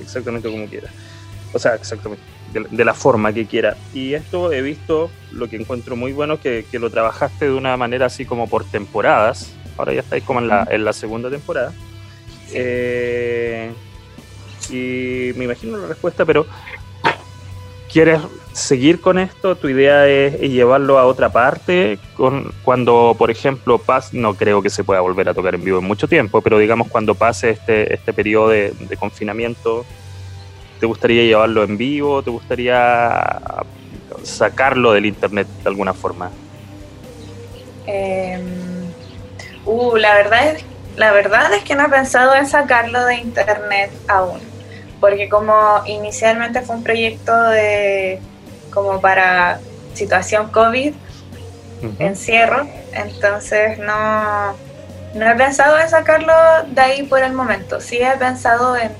[0.00, 0.92] exactamente como quieras.
[1.52, 3.76] O sea, exactamente de, la forma que quiera.
[3.94, 7.76] Y esto he visto, lo que encuentro muy bueno, que, que lo trabajaste de una
[7.76, 9.54] manera así como por temporadas.
[9.76, 11.72] Ahora ya estáis como en la, en la segunda temporada.
[12.52, 13.70] Eh,
[14.70, 16.46] y me imagino la respuesta, pero
[17.92, 18.20] ¿quieres
[18.52, 19.56] seguir con esto?
[19.56, 21.98] ¿Tu idea es, llevarlo a otra parte?
[22.14, 25.78] Con, cuando, por ejemplo, pase, no creo que se pueda volver a tocar en vivo
[25.78, 29.84] en mucho tiempo, pero digamos cuando pase este, este periodo de, de confinamiento,
[30.80, 32.22] ¿Te gustaría llevarlo en vivo?
[32.22, 33.40] ¿Te gustaría
[34.22, 36.30] sacarlo del internet de alguna forma?
[37.86, 38.42] Em,
[39.64, 40.64] uh, la verdad es
[40.96, 44.40] la verdad es que no he pensado en sacarlo de internet aún,
[44.98, 48.18] porque como inicialmente fue un proyecto de
[48.72, 49.60] como para
[49.94, 50.94] situación COVID,
[51.98, 54.52] encierro, entonces no,
[55.14, 56.32] no he pensado en sacarlo
[56.68, 57.80] de ahí por el momento.
[57.80, 58.90] Sí he pensado en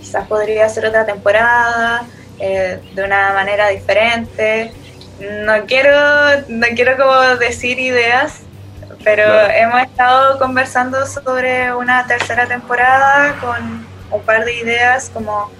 [0.00, 2.04] quizás podría ser otra temporada,
[2.38, 4.72] eh, de una manera diferente.
[5.44, 5.92] No quiero,
[6.48, 8.42] no quiero como decir ideas,
[9.04, 15.50] pero hemos estado conversando sobre una tercera temporada con un par de ideas como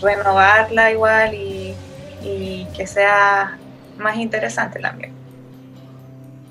[0.00, 1.74] renovarla igual y,
[2.22, 3.56] y que sea
[3.98, 5.12] más interesante también.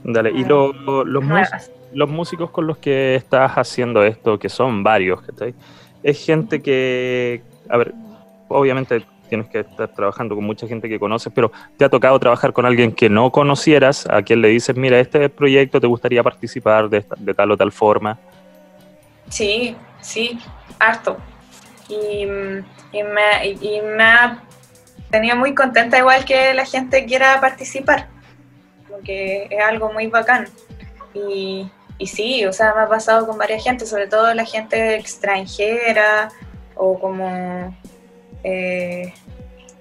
[0.04, 0.76] Dale, y los,
[1.94, 5.54] los músicos con los que estás haciendo esto, que son varios, ¿cachai?
[6.04, 7.93] Es gente que, a ver,
[8.47, 12.52] obviamente tienes que estar trabajando con mucha gente que conoces, pero te ha tocado trabajar
[12.52, 16.89] con alguien que no conocieras, a quien le dices, mira, este proyecto te gustaría participar
[16.89, 17.02] de,
[17.34, 18.20] tal o tal forma.
[19.30, 20.38] Sí, sí,
[20.80, 21.18] harto.
[21.88, 22.24] Y,
[22.91, 24.43] y, me, y me ha
[25.10, 28.10] tenido muy contenta igual que la gente quiera participar,
[28.89, 30.47] porque es algo muy bacán.
[31.14, 31.70] Y,
[32.02, 36.30] y sí, o sea, me ha pasado con varias gente, sobre todo la gente extranjera
[36.74, 37.78] o como...
[38.43, 39.14] Eh,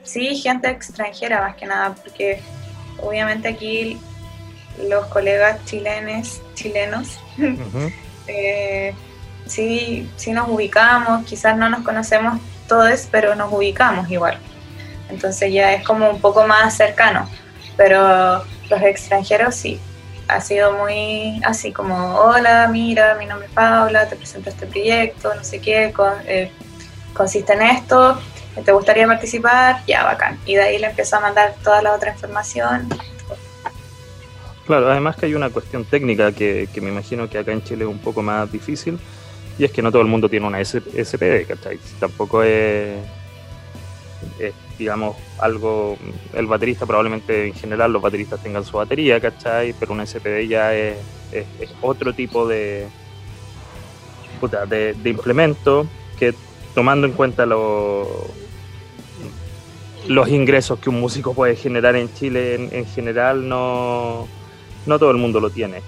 [0.02, 2.42] sí, gente extranjera más que nada, porque
[3.02, 3.98] obviamente aquí
[4.86, 7.18] los colegas chilenes, chilenos,
[8.26, 8.92] eh,
[9.46, 14.38] sí, sí nos ubicamos, quizás no nos conocemos todos, pero nos ubicamos igual.
[15.08, 17.26] Entonces ya es como un poco más cercano,
[17.78, 19.80] pero los extranjeros sí,
[20.30, 25.34] ha sido muy así como, hola, mira, mi nombre es Paula, te presento este proyecto,
[25.34, 25.92] no sé qué,
[26.26, 26.50] eh,
[27.12, 28.20] consiste en esto,
[28.64, 29.82] ¿te gustaría participar?
[29.86, 30.38] Ya, bacán.
[30.46, 32.88] Y de ahí le empiezo a mandar toda la otra información.
[34.66, 37.84] Claro, además que hay una cuestión técnica que, que me imagino que acá en Chile
[37.84, 38.98] es un poco más difícil,
[39.58, 41.78] y es que no todo el mundo tiene una SPD, ¿cachai?
[41.98, 42.96] Tampoco es
[44.78, 45.96] digamos, algo,
[46.32, 49.74] el baterista probablemente en general los bateristas tengan su batería, ¿cachai?
[49.78, 50.96] Pero un SPD ya es,
[51.82, 52.88] otro tipo de,
[54.68, 55.86] de, implemento
[56.18, 56.34] que
[56.74, 58.08] tomando en cuenta los
[60.08, 64.26] los ingresos que un músico puede generar en Chile en, general no,
[64.86, 65.82] no todo el mundo lo tiene.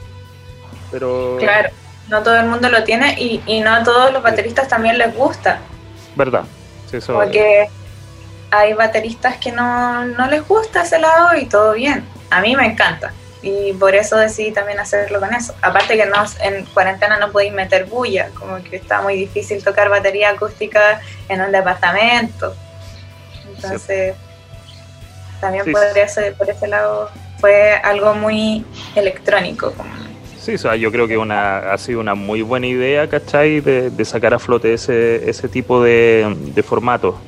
[0.92, 1.38] Pero...
[1.40, 1.70] Claro,
[2.08, 5.16] no todo el mundo lo tiene y, y no a todos los bateristas también les
[5.16, 5.60] gusta.
[6.14, 6.44] ¿Verdad?
[6.90, 7.68] Sí, eso Porque
[8.52, 12.04] hay bateristas que no, les gusta ese lado y todo bien.
[12.30, 13.12] A mí me encanta.
[13.40, 15.54] Y por eso decidí también hacerlo con eso.
[15.62, 19.88] Aparte que no, en cuarentena no podéis meter bulla, como que está muy difícil tocar
[19.88, 21.00] batería acústica
[21.30, 22.54] en un departamento.
[23.56, 24.14] Entonces,
[25.40, 29.72] también podría ser por ese lado, fue algo muy electrónico.
[30.38, 33.60] Sí, o sea, yo creo que una, ha sido una muy buena idea, ¿cachai?
[33.60, 37.18] De, de sacar a flote ese, ese tipo de, de formato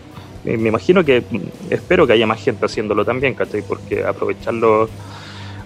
[0.45, 1.22] me imagino que,
[1.70, 3.62] espero que haya más gente haciéndolo también, ¿cachai?
[3.62, 4.90] Porque aprovechar los,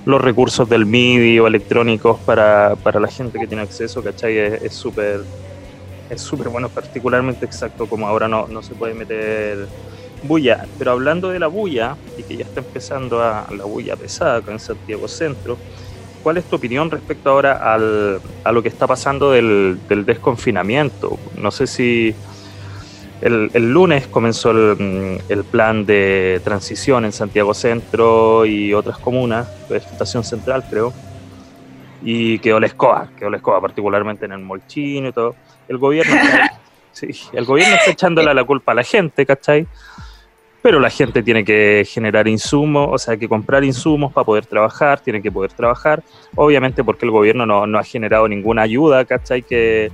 [0.04, 4.36] los recursos del MIDI o electrónicos para, para la gente que tiene acceso, ¿cachai?
[4.38, 5.20] Es súper
[6.10, 9.66] es súper bueno, particularmente exacto, como ahora no, no se puede meter
[10.22, 10.66] bulla.
[10.78, 14.58] Pero hablando de la bulla, y que ya está empezando a, la bulla pesada con
[14.58, 15.58] Santiago Centro,
[16.22, 21.18] ¿cuál es tu opinión respecto ahora al, a lo que está pasando del, del desconfinamiento?
[21.36, 22.14] No sé si
[23.20, 28.98] el, el lunes comenzó el, mm, el, plan de transición en Santiago Centro y otras
[28.98, 30.92] comunas, Estación Central creo,
[32.02, 35.34] y quedó la escoba, quedó la escoba particularmente en el Molchino y todo.
[35.66, 36.60] El gobierno, está,
[36.92, 39.66] sí, el gobierno está echándole la culpa a la gente, ¿cachai?
[40.62, 45.00] Pero la gente tiene que generar insumos, o sea, que comprar insumos para poder trabajar,
[45.00, 46.02] tiene que poder trabajar,
[46.36, 49.42] obviamente porque el gobierno no, no ha generado ninguna ayuda, ¿cachai?
[49.42, 49.90] Que,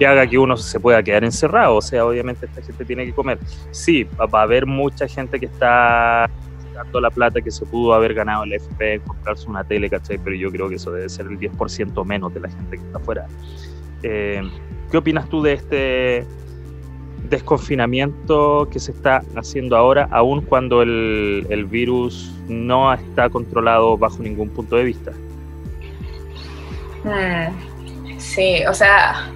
[0.00, 1.76] que haga que uno se pueda quedar encerrado.
[1.76, 3.38] O sea, obviamente esta gente tiene que comer.
[3.70, 6.30] Sí, va a haber mucha gente que está
[6.72, 10.16] dando la plata que se pudo haber ganado el FP en comprarse una tele, ¿cachai?
[10.16, 12.96] Pero yo creo que eso debe ser el 10% menos de la gente que está
[12.96, 13.26] afuera.
[14.02, 14.40] Eh,
[14.90, 16.26] ¿Qué opinas tú de este
[17.28, 24.48] desconfinamiento que se está haciendo ahora, aun cuando el, virus no está controlado bajo ningún
[24.48, 25.12] punto de vista?
[27.04, 29.30] Hmm, sí, o sea,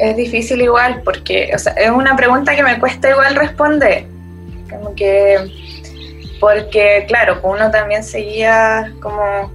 [0.00, 4.06] es difícil igual porque o sea, es una pregunta que me cuesta igual responder.
[4.68, 5.38] Como que,
[6.40, 9.52] porque claro, uno también seguía como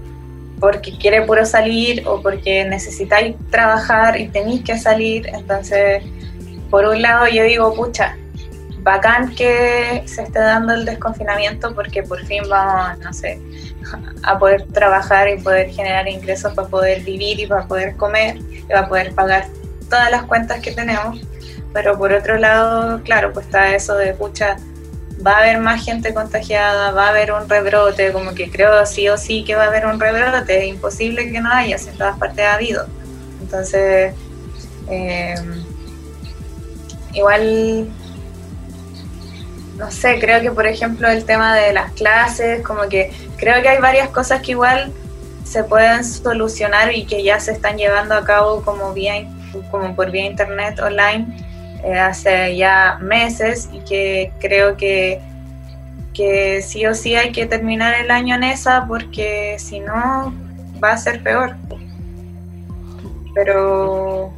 [0.60, 5.28] porque quiere puro salir o porque necesitáis trabajar y tenéis que salir.
[5.28, 6.04] Entonces,
[6.70, 8.16] por un lado yo digo, pucha,
[8.82, 13.40] bacán que se esté dando el desconfinamiento porque por fin vamos, no sé,
[14.24, 18.62] a poder trabajar y poder generar ingresos para poder vivir y para poder comer y
[18.62, 19.48] para poder pagar
[19.90, 21.20] todas las cuentas que tenemos,
[21.74, 24.58] pero por otro lado, claro, pues está eso de, pucha,
[25.26, 29.08] va a haber más gente contagiada, va a haber un rebrote, como que creo sí
[29.10, 31.98] o sí que va a haber un rebrote, es imposible que no haya, si en
[31.98, 32.86] todas partes ha habido.
[33.42, 34.14] Entonces,
[34.90, 35.36] eh,
[37.14, 37.88] igual,
[39.78, 43.70] no sé, creo que por ejemplo el tema de las clases, como que creo que
[43.70, 44.92] hay varias cosas que igual
[45.44, 49.35] se pueden solucionar y que ya se están llevando a cabo como bien
[49.72, 51.28] como por vía internet online
[51.84, 55.22] eh, hace ya meses y que creo que,
[56.14, 60.34] que sí o sí hay que terminar el año en esa porque si no
[60.84, 61.56] va a ser peor.
[63.34, 64.34] Pero,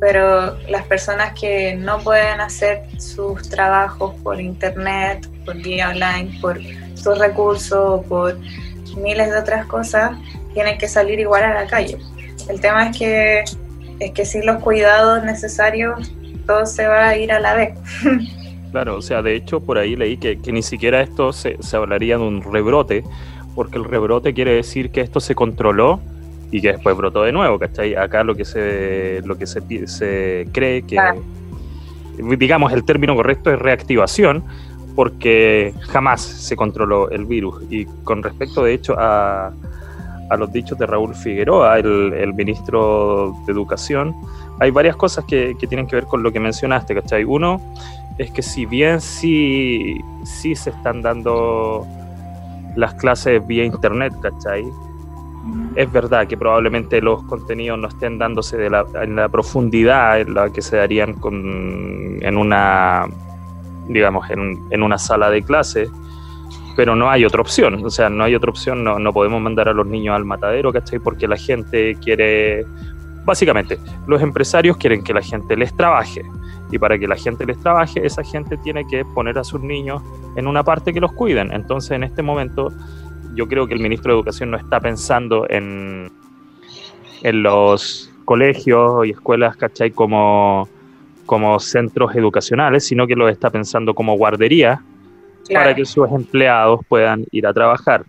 [0.00, 6.58] pero las personas que no pueden hacer sus trabajos por internet, por vía online, por
[6.94, 8.38] sus recursos, por
[8.96, 10.12] miles de otras cosas,
[10.52, 11.98] tienen que salir igual a la calle.
[12.48, 13.44] El tema es que
[14.00, 16.12] es que sin los cuidados necesarios
[16.46, 17.74] todo se va a ir a la vez.
[18.74, 21.76] Claro, o sea, de hecho por ahí leí que, que ni siquiera esto se, se,
[21.76, 23.04] hablaría de un rebrote,
[23.54, 26.00] porque el rebrote quiere decir que esto se controló
[26.50, 27.94] y que después brotó de nuevo, ¿cachai?
[27.94, 30.98] Acá lo que se, lo que se, se cree que,
[32.36, 34.42] digamos, el término correcto es reactivación,
[34.94, 37.62] porque jamás se controló el virus.
[37.70, 39.52] Y con respecto, de hecho, a,
[40.30, 44.14] a los dichos de Raúl Figueroa, el, el ministro de Educación,
[44.60, 47.24] hay varias cosas que, que, tienen que ver con lo que mencionaste, ¿cachai?
[47.24, 47.60] Uno
[48.18, 51.86] es que si bien sí, sí se están dando
[52.76, 54.64] las clases vía internet, ¿cachai?
[55.76, 60.34] Es verdad que probablemente los contenidos no estén dándose de la, en la profundidad en
[60.34, 63.06] la que se darían con, en una,
[63.88, 65.90] digamos, en, en una sala de clase,
[66.76, 69.68] pero no hay otra opción, o sea, no hay otra opción, no, no podemos mandar
[69.68, 70.98] a los niños al matadero, ¿cachai?
[70.98, 72.64] Porque la gente quiere,
[73.24, 76.22] básicamente, los empresarios quieren que la gente les trabaje,
[76.70, 80.02] y para que la gente les trabaje, esa gente tiene que poner a sus niños
[80.36, 81.52] en una parte que los cuiden.
[81.52, 82.72] Entonces, en este momento,
[83.34, 86.10] yo creo que el ministro de Educación no está pensando en,
[87.22, 89.92] en los colegios y escuelas, ¿cachai?
[89.92, 90.68] Como,
[91.26, 94.80] como centros educacionales, sino que lo está pensando como guarderías
[95.48, 95.64] claro.
[95.64, 98.04] para que sus empleados puedan ir a trabajar.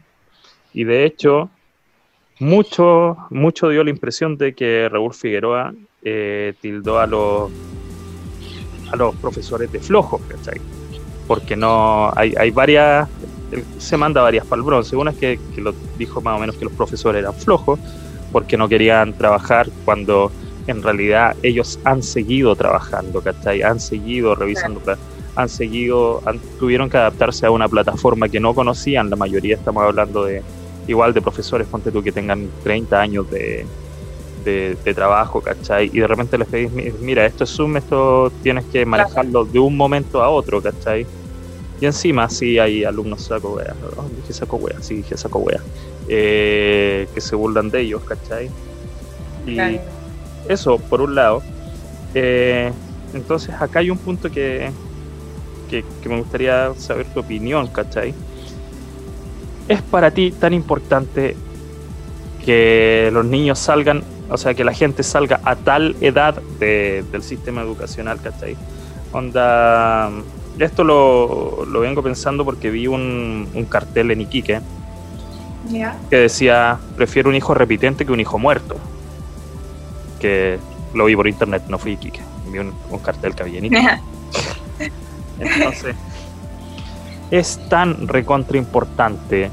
[0.74, 1.50] Y de hecho,
[2.40, 5.74] mucho, mucho dio la impresión de que Raúl Figueroa
[6.04, 7.52] eh, tildó a los,
[8.92, 10.60] a los profesores de flojos, ¿cachai?
[11.28, 13.08] Porque no, hay, hay varias,
[13.78, 14.96] se manda varias para el bronce.
[14.96, 17.80] Una es que, que lo dijo más o menos que los profesores eran flojos
[18.32, 20.32] porque no querían trabajar cuando
[20.68, 23.62] en realidad ellos han seguido trabajando, ¿cachai?
[23.62, 24.82] Han seguido revisando.
[24.82, 25.00] Claro
[25.36, 29.84] han seguido, han, tuvieron que adaptarse a una plataforma que no conocían, la mayoría estamos
[29.84, 30.42] hablando de
[30.88, 33.66] igual de profesores, ponte tú que tengan 30 años de,
[34.44, 35.90] de, de, trabajo, ¿cachai?
[35.92, 36.72] Y de repente les pedís,
[37.02, 41.06] mira, esto es Zoom, esto tienes que manejarlo de un momento a otro, ¿cachai?
[41.82, 44.08] Y encima sí hay alumnos saco wea, ¿no?
[44.10, 45.60] dije saco wea, sí dije saco wea,
[46.08, 48.50] eh, que se burlan de ellos, ¿cachai?
[49.46, 49.80] Y claro.
[50.48, 51.42] eso, por un lado.
[52.14, 52.72] Eh,
[53.14, 54.72] entonces acá hay un punto que,
[55.70, 58.14] que, que, me gustaría saber tu opinión, ¿cachai?
[59.68, 61.36] ¿Es para ti tan importante
[62.46, 67.62] que los niños salgan, o sea, que la gente salga a tal edad del sistema
[67.62, 68.56] educacional, ¿cachai?
[69.12, 70.12] Onda,
[70.60, 74.62] esto lo, vengo pensando porque vi un, cartel en Iquique
[76.10, 78.76] que decía, prefiero un hijo repitente que un hijo muerto.
[80.20, 80.60] Que
[80.94, 83.82] lo vi por internet, no fui Iquique, vi un, cartel que había en Iquique.
[85.40, 85.96] Entonces,
[87.32, 89.50] es tan recontra importante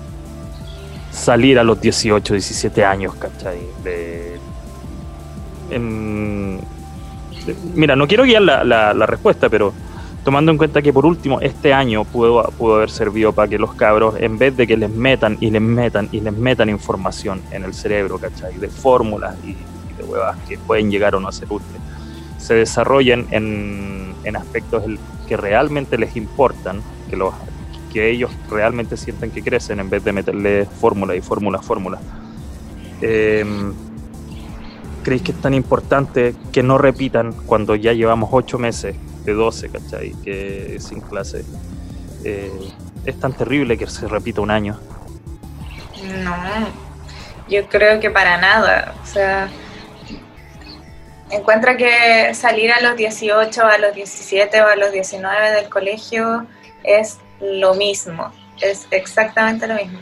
[1.11, 3.59] salir a los 18, 17 años, ¿cachai?
[3.85, 4.39] De,
[7.75, 9.73] mira, no quiero guiar la, respuesta, pero
[10.25, 14.15] tomando en cuenta que por último este año pudo, haber servido para que los cabros,
[14.19, 17.75] en vez de que les metan y les metan y les metan información en el
[17.75, 18.57] cerebro, ¿cachai?
[18.59, 19.57] De fórmulas y,
[19.97, 21.81] de huevas que pueden llegar o no a ser útiles,
[22.43, 24.83] se desarrollen en, en aspectos
[25.29, 27.33] que realmente les importan, que los
[27.93, 32.01] que ellos realmente sientan que crecen en vez de meterle fórmula y fórmula, fórmula.
[33.01, 33.45] Eh,
[35.03, 39.69] ¿Creéis que es tan importante que no repitan cuando ya llevamos ocho meses de 12,
[39.69, 40.13] ¿cachai?
[40.25, 41.45] Que sin clase.
[42.25, 42.51] Eh,
[43.05, 44.79] es tan terrible que se repita un año.
[46.23, 46.37] No,
[47.49, 48.95] yo creo que para nada.
[49.03, 49.49] O sea,
[51.33, 56.47] encuentra que salir a los 18, a los 17 o a los 19 del colegio
[56.85, 60.01] es lo mismo, es exactamente lo mismo.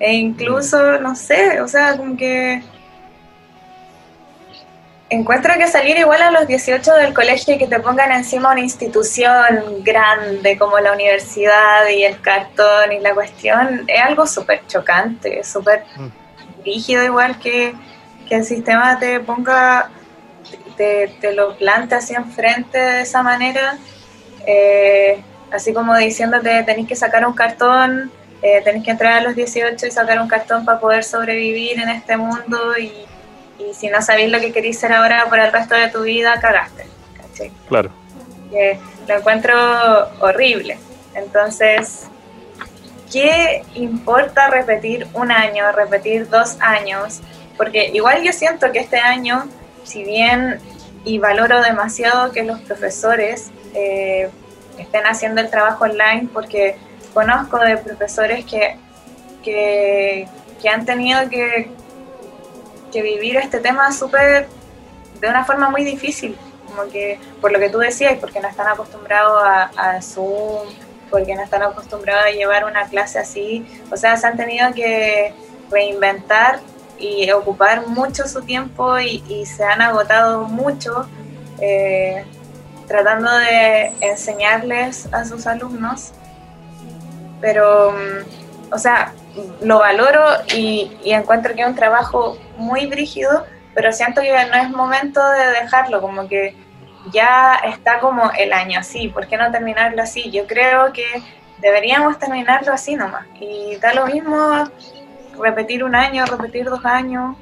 [0.00, 2.62] E incluso, no sé, o sea, como que
[5.10, 8.60] encuentro que salir igual a los 18 del colegio y que te pongan encima una
[8.60, 15.42] institución grande como la universidad y el cartón y la cuestión es algo súper chocante,
[15.44, 16.64] súper mm.
[16.64, 17.74] rígido igual que,
[18.28, 19.90] que, el sistema te ponga,
[20.76, 23.78] te, te lo plante así enfrente de esa manera.
[24.46, 25.20] Eh,
[25.50, 28.10] así como diciéndote tenéis que sacar un cartón,
[28.42, 31.88] eh, tenéis que entrar a los 18 y sacar un cartón para poder sobrevivir en
[31.90, 33.06] este mundo y,
[33.74, 36.86] si no sabéis lo que queréis ser ahora por el resto de tu vida, cagaste.
[37.68, 37.90] Claro.
[39.06, 39.54] lo encuentro
[40.20, 40.78] horrible.
[41.14, 42.06] Entonces,
[43.12, 47.20] ¿qué importa repetir un año, repetir dos años?
[47.56, 49.48] Porque igual yo siento que este año,
[49.88, 50.60] si bien
[51.04, 54.30] y valoro demasiado que los profesores eh,
[54.76, 56.76] estén haciendo el trabajo online porque
[57.14, 58.76] conozco de profesores que,
[59.42, 60.28] que,
[60.68, 61.70] han tenido que,
[62.92, 64.46] que vivir este tema súper
[65.20, 66.36] de una forma muy difícil,
[66.66, 70.68] como que por lo que tú decías, porque no están acostumbrados a, a Zoom,
[71.10, 75.32] porque no están acostumbrados a llevar una clase así, o sea, se han tenido que
[75.70, 76.60] reinventar
[76.98, 81.08] y ocupar mucho su tiempo y, y se han agotado mucho
[81.60, 82.24] eh,
[82.86, 86.12] tratando de enseñarles a sus alumnos,
[87.40, 89.12] pero, mm, o sea,
[89.60, 90.24] lo valoro
[90.54, 95.60] y, encuentro que es un trabajo muy brígido, pero siento que no es momento de
[95.60, 96.56] dejarlo, como que
[97.12, 100.30] ya está como el año así, ¿por qué no terminarlo así?
[100.30, 101.04] Yo creo que
[101.58, 104.64] deberíamos terminarlo así nomás, y da lo mismo
[105.42, 107.36] repetir un año, repetir dos años,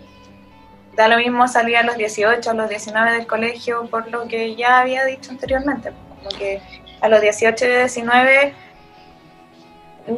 [0.95, 4.57] da lo mismo salir a los 18, a los 19 del colegio, por lo que
[4.57, 6.61] ya había dicho anteriormente, como que
[7.01, 8.55] a los 18 y 19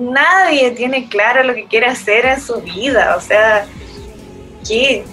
[0.01, 3.67] nadie tiene claro lo que quiere hacer en su vida, o sea,
[4.67, 5.05] ¿qué?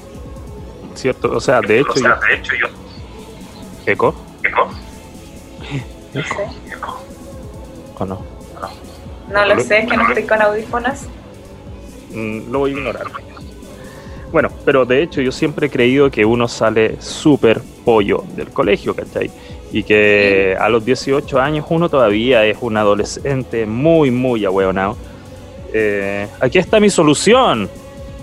[0.93, 2.68] Cierto, o sea, de hecho, o sea, de hecho yo...
[3.86, 4.16] ¿Eco?
[4.43, 4.70] ¿Eco?
[6.13, 7.03] ¿Eco?
[7.97, 8.36] ¿O no?
[9.30, 11.01] No, lo sé, que no estoy con audífonos.
[12.11, 13.07] Mm, lo voy a ignorar.
[14.31, 18.95] Bueno, pero de hecho yo siempre he creído que uno sale súper pollo del colegio,
[18.95, 19.31] ¿cachai?
[19.71, 24.97] Y que a los 18 años uno todavía es un adolescente muy, muy ahueonado.
[25.73, 27.69] Eh, aquí está mi solución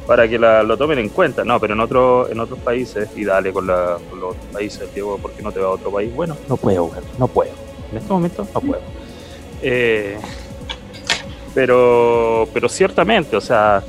[0.06, 1.44] para que la, lo tomen en cuenta.
[1.44, 5.18] No, pero en, otro, en otros países, y dale con, la, con los países, Diego,
[5.18, 6.14] ¿por qué no te va a otro país?
[6.14, 7.52] Bueno, no puedo, no puedo.
[7.90, 8.82] En este momento no puedo.
[9.62, 10.18] Eh,
[11.54, 13.82] pero, pero ciertamente, o sea,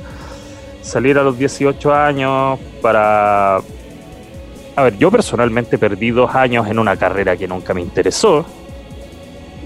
[0.82, 3.56] salir a los 18 años para...
[4.76, 8.44] A ver, yo personalmente perdí dos años en una carrera que nunca me interesó.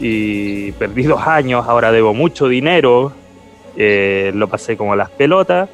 [0.00, 3.12] Y perdí dos años, ahora debo mucho dinero.
[3.76, 5.68] Eh, lo pasé como las pelotas.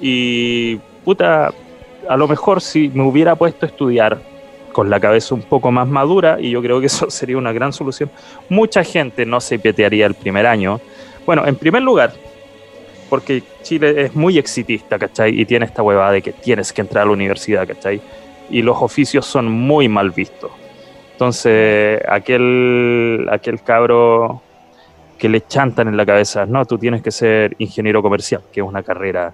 [0.00, 1.52] Y puta,
[2.08, 4.20] a lo mejor si me hubiera puesto a estudiar
[4.72, 7.72] con la cabeza un poco más madura, y yo creo que eso sería una gran
[7.72, 8.10] solución,
[8.48, 10.80] mucha gente no se pietearía el primer año.
[11.24, 12.12] Bueno, en primer lugar,
[13.08, 15.38] porque Chile es muy exitista, ¿cachai?
[15.38, 18.00] Y tiene esta huevada de que tienes que entrar a la universidad, ¿cachai?
[18.50, 20.50] Y los oficios son muy mal vistos.
[21.12, 24.42] Entonces, aquel, aquel cabro
[25.18, 28.66] que le chantan en la cabeza, no, tú tienes que ser ingeniero comercial, que es
[28.66, 29.32] una carrera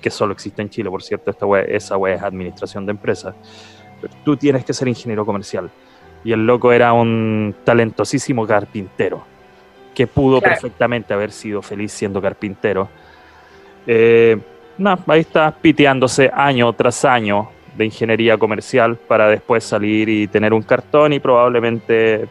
[0.00, 3.34] que solo existe en Chile, por cierto, esta esa wea es administración de empresas.
[4.24, 5.70] tú tienes que ser ingeniero comercial.
[6.22, 9.24] Y el loco era un talentosísimo carpintero,
[10.00, 12.88] que pudo perfectamente haber sido feliz siendo carpintero.
[13.86, 14.34] Eh,
[15.06, 20.62] ahí está piteándose año tras año de ingeniería comercial para después salir y tener un
[20.62, 22.26] cartón y probablemente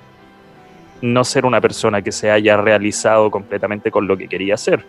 [1.04, 4.84] no ser una persona que se haya realizado completamente con lo que quería hacer.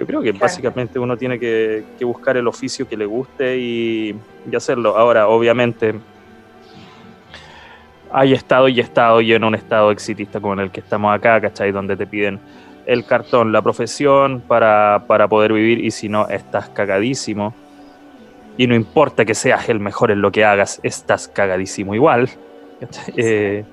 [0.00, 4.16] Yo creo que básicamente uno tiene que, buscar el oficio que le guste y,
[4.56, 4.96] hacerlo.
[4.96, 5.94] Ahora, obviamente,
[8.12, 11.40] hay estado y estado y en un estado exitista como en el que estamos acá,
[11.40, 11.72] ¿cachai?
[11.72, 12.38] Donde te piden
[12.84, 17.54] el cartón, la profesión para, poder vivir y si no, estás cagadísimo.
[18.58, 22.28] Y no importa que seas el mejor en lo que hagas, estás cagadísimo igual.
[23.16, 23.64] Eh,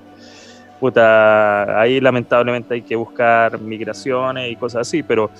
[0.78, 5.32] puta, ahí lamentablemente hay que buscar migraciones y cosas así, pero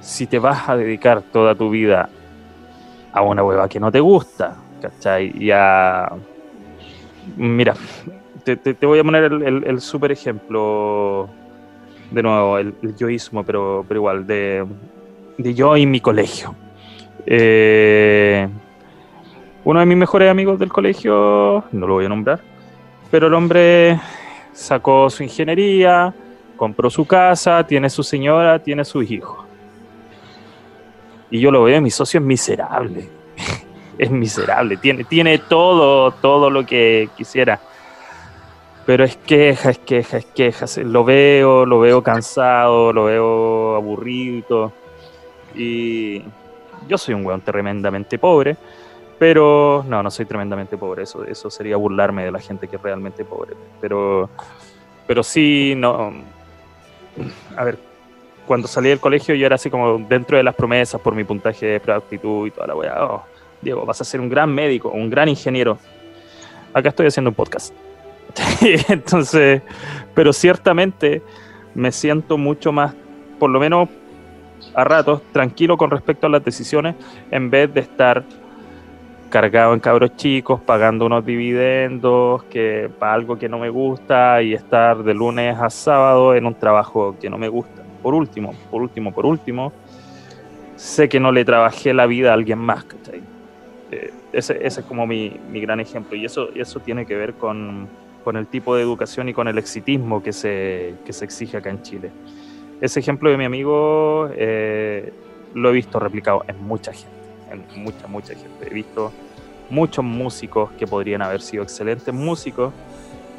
[0.00, 2.08] si te vas a dedicar toda tu vida
[3.12, 5.32] a una hueva que no te gusta, ¿cachai?
[5.38, 6.10] Y a...
[7.36, 7.74] Mira,
[8.44, 11.28] te, voy a poner el, super ejemplo,
[12.10, 14.66] de nuevo, el, yoísmo, pero, igual, de,
[15.38, 16.54] yo y mi colegio.
[17.26, 18.48] Eh,
[19.64, 22.40] uno de mis mejores amigos del colegio, no lo voy a nombrar,
[23.10, 24.00] pero el hombre
[24.52, 26.14] sacó su ingeniería,
[26.56, 29.46] compró su casa, tiene su señora, tiene sus hijos.
[31.30, 33.08] Y yo lo veo, mi socio es miserable.
[34.00, 34.78] es miserable.
[34.78, 37.60] Tiene, tiene todo, todo lo que quisiera.
[38.86, 40.64] Pero es queja, es queja, es queja.
[40.84, 44.72] Lo veo, lo veo cansado, lo veo aburrido.
[45.54, 46.22] Y
[46.88, 48.56] yo soy un weón tremendamente pobre.
[49.18, 51.02] Pero no, no soy tremendamente pobre.
[51.02, 53.54] Eso, eso sería burlarme de la gente que es realmente pobre.
[53.82, 54.30] Pero,
[55.06, 56.10] pero sí, no.
[57.54, 57.78] A ver,
[58.46, 61.66] cuando salí del colegio yo era así como dentro de las promesas por mi puntaje
[61.66, 63.04] de aptitud y toda la weá.
[63.04, 63.24] Oh,
[63.62, 65.78] Diego, vas a ser un gran médico, un gran ingeniero.
[66.72, 67.74] Acá estoy haciendo un podcast.
[68.88, 69.62] Entonces,
[70.14, 71.22] pero ciertamente
[71.74, 72.94] me siento mucho más,
[73.38, 73.88] por lo menos
[74.74, 76.94] a ratos, tranquilo con respecto a las decisiones,
[77.30, 78.24] en vez de estar
[79.30, 84.54] cargado en cabros chicos, pagando unos dividendos que para algo que no me gusta y
[84.54, 88.82] estar de lunes a sábado en un trabajo que no me gusta por último, por
[88.82, 89.72] último, por último,
[90.76, 93.22] sé que no le trabajé la vida a alguien más, ¿cachai?
[93.90, 97.34] Eh, ese, ese, es como mi, mi, gran ejemplo y eso, eso tiene que ver
[97.34, 97.88] con,
[98.22, 101.70] con, el tipo de educación y con el exitismo que se, que se exige acá
[101.70, 102.10] en Chile.
[102.80, 105.12] Ese ejemplo de mi amigo eh,
[105.54, 107.16] lo he visto replicado en mucha gente,
[107.50, 108.68] en mucha, mucha gente.
[108.70, 109.12] He visto
[109.68, 112.72] muchos músicos que podrían haber sido excelentes músicos,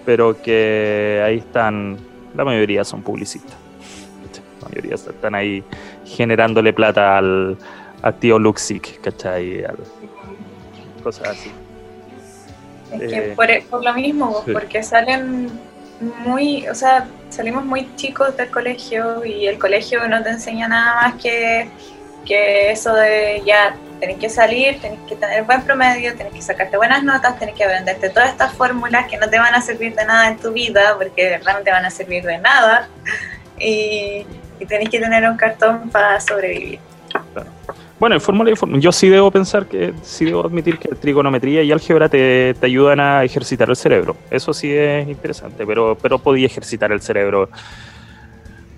[0.06, 1.98] pero que ahí están,
[2.36, 3.58] la mayoría son publicistas
[4.62, 5.64] la mayoría están ahí
[6.06, 7.58] generándole plata al,
[8.20, 9.64] tío Luxic, ¿cachai?
[11.02, 11.52] Cosas así.
[12.92, 15.50] Es que eh, por, lo mismo, porque salen
[16.26, 20.96] muy, o sea, salimos muy chicos del colegio y el colegio no te enseña nada
[20.96, 21.70] más que,
[22.26, 26.76] que eso de ya tenés que salir, tenés que tener buen promedio, tenés que sacarte
[26.76, 30.06] buenas notas, tenés que aprenderte todas estas fórmulas que no te van a servir de
[30.06, 32.90] nada en tu vida, porque de verdad no te van a servir de nada.
[33.60, 34.26] Y,
[34.60, 36.80] y tenéis que tener un cartón para sobrevivir.
[38.02, 42.10] Bueno, en fórmula yo sí debo pensar que, sí debo admitir que trigonometría y álgebra
[42.10, 44.18] te, te, ayudan a ejercitar el cerebro.
[44.32, 47.48] Eso sí es interesante, pero, pero podía ejercitar el cerebro.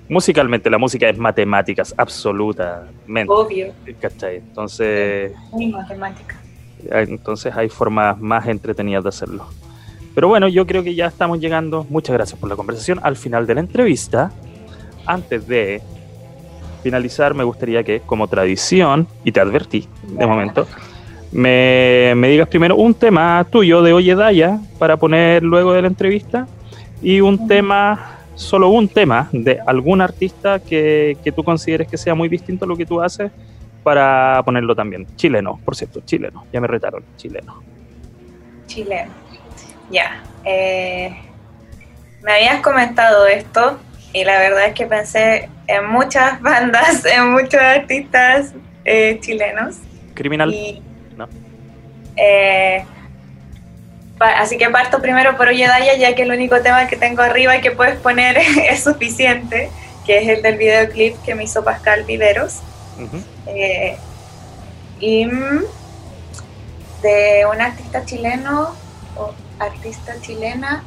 [0.10, 3.32] Musicalmente, la música es matemáticas, absolutamente.
[3.32, 3.74] Obvio.
[3.86, 5.32] Entonces.
[5.52, 6.36] Muy matemática.
[6.92, 9.48] Entonces hay formas más entretenidas de hacerlo.
[10.14, 11.88] Pero bueno, yo creo que ya estamos llegando.
[11.90, 13.00] Muchas gracias por la conversación.
[13.02, 14.34] Al final de la entrevista
[15.06, 15.82] antes de
[16.84, 20.68] finalizar, me gustaría que, como tradición, y te advertí de momento,
[21.32, 26.48] me, digas primero un tema tuyo de Oye Daya para poner luego de la entrevista
[27.02, 32.14] y un tema, solo un tema de algún artista que, que tú consideres que sea
[32.14, 33.32] muy distinto a lo que tú haces
[33.84, 35.06] para ponerlo también.
[35.16, 36.46] Chileno, por cierto, chileno.
[36.52, 37.62] Ya me retaron, chileno.
[38.68, 39.12] Chileno.
[39.92, 40.24] Ya.
[40.46, 41.14] Eh,
[42.22, 43.78] me habías comentado esto
[44.14, 48.54] y la verdad es que pensé en muchas bandas, en muchos artistas
[48.86, 49.78] eh, chilenos.
[50.14, 50.54] Criminal.
[51.18, 51.28] no.
[52.16, 52.86] Eh,
[54.20, 57.62] así que parto primero por Oyedaya, ya que el único tema que tengo arriba y
[57.62, 58.38] que puedes poner
[58.70, 59.70] es suficiente,
[60.06, 62.60] que es el del videoclip que me hizo Pascal Viveros.
[63.48, 63.98] Eh,
[65.00, 65.64] y mm,
[67.02, 68.76] de un artista chileno
[69.18, 70.84] o artista chilena,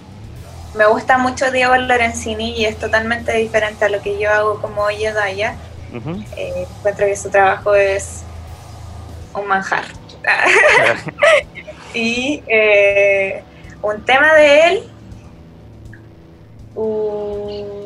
[0.76, 4.82] me gusta mucho Diego Lorenzini y es totalmente diferente a lo que yo hago como
[4.82, 5.56] Oye Daya.
[6.36, 8.22] Eh, encuentro que su trabajo es
[9.34, 9.84] un manjar.
[11.94, 13.42] y eh,
[13.82, 14.90] un tema de él.
[16.74, 17.76] uh,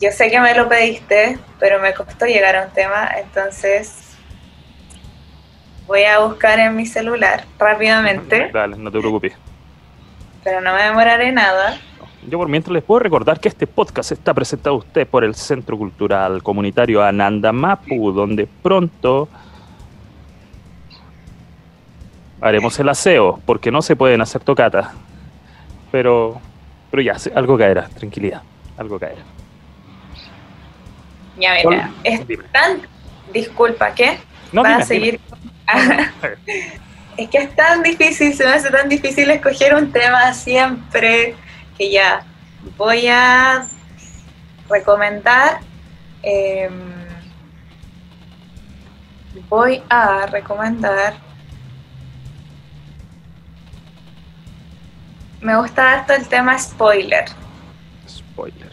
[0.00, 4.16] yo sé que me lo pediste, pero me costó llegar a un tema, entonces
[5.86, 9.32] voy a buscar en mi celular rápidamente, Dale, no te preocupes.
[10.44, 11.78] Pero no me demoraré nada.
[12.28, 15.34] Yo por mientras les puedo recordar que este podcast está presentado a usted por el
[15.34, 19.28] Centro Cultural Comunitario Ananda Mapu, donde pronto
[22.40, 24.88] haremos el aseo, porque no se pueden hacer tocatas.
[25.90, 26.40] Pero,
[26.90, 28.42] pero ya, algo caerá, tranquilidad,
[28.76, 29.22] algo caerá.
[31.38, 32.20] Ya mira, es
[32.52, 32.82] tan...
[33.32, 34.18] Disculpa, ¿qué?
[34.52, 35.18] No, ¿Vas a seguir?
[37.16, 41.34] Es que es tan difícil, se me hace tan difícil escoger un tema siempre
[41.76, 42.24] que ya
[42.76, 43.66] voy a
[44.68, 45.60] recomendar.
[46.22, 46.92] em,
[49.48, 51.14] voy a recomendar.
[55.40, 57.24] Me gusta harto el tema spoiler.
[58.08, 58.72] Spoiler.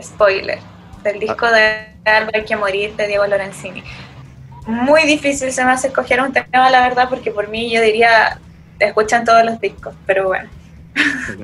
[0.00, 0.58] Spoiler.
[1.02, 3.82] Del disco de Alba hay que morir de Diego Lorenzini.
[4.68, 8.38] Muy difícil se me hace escoger un tema, la verdad, porque por mí yo diría,
[8.78, 10.48] escuchan todos los discos, pero bueno.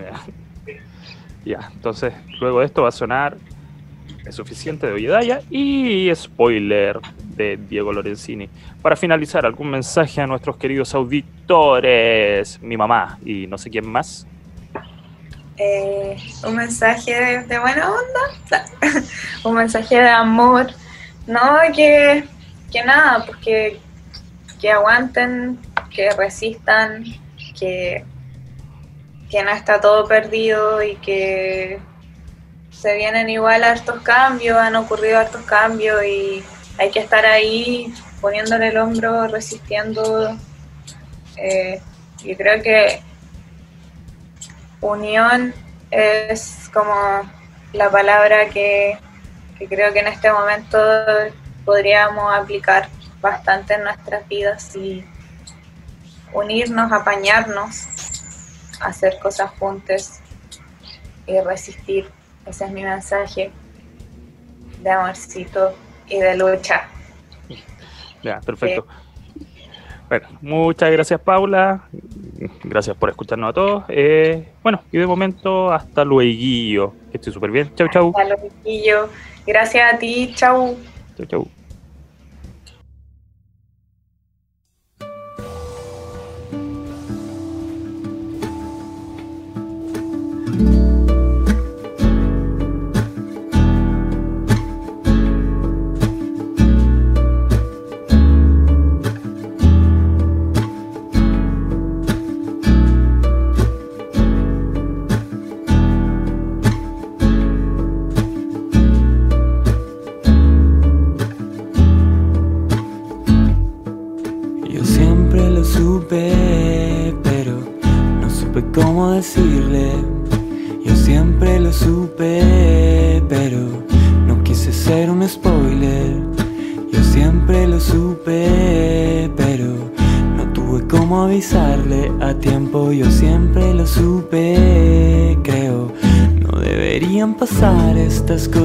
[1.46, 1.70] Ya.
[1.74, 3.36] Entonces luego de esto va a sonar
[4.24, 6.98] Es suficiente de Ollidaya y spoiler
[7.36, 8.48] de Diego Lorenzini.
[8.80, 14.26] Para finalizar, algún mensaje a nuestros queridos auditores, mi mamá y no sé quién más.
[15.58, 16.16] Eh,
[16.46, 18.64] un mensaje de, de buena onda,
[19.44, 20.68] un mensaje de amor,
[21.26, 21.40] no
[21.74, 22.24] que,
[22.74, 23.80] que nada, pues que,
[24.60, 25.60] que aguanten,
[25.94, 27.04] que resistan,
[27.56, 28.04] que,
[29.30, 31.78] que no está todo perdido y que
[32.72, 36.42] se vienen igual hartos cambios, han ocurrido hartos cambios y
[36.76, 40.36] hay que estar ahí poniéndole el hombro, resistiendo.
[41.36, 41.80] Eh,
[42.24, 43.00] yo creo que
[44.80, 45.54] unión
[45.92, 46.92] es como
[47.72, 48.98] la palabra que,
[49.60, 50.76] que, creo que en este momento
[51.64, 52.88] podríamos aplicar
[53.20, 55.04] bastante en nuestras vidas y
[56.32, 57.86] unirnos, apañarnos,
[58.80, 60.20] hacer cosas juntas
[61.26, 62.08] y resistir.
[62.46, 63.50] Ese es mi mensaje
[64.82, 65.74] de amorcito
[66.08, 66.88] y de lucha.
[68.22, 68.86] Ya, perfecto.
[68.88, 69.04] Sí.
[70.08, 71.88] Bueno, muchas gracias Paula,
[72.62, 73.84] gracias por escucharnos a todos.
[73.88, 77.74] Eh, bueno, y de momento hasta luego, que estoy súper bien.
[77.74, 78.12] Chau, chau.
[78.14, 79.08] Hasta luego.
[79.46, 80.76] Gracias a ti, chau.
[81.16, 81.63] Ciao, ciao.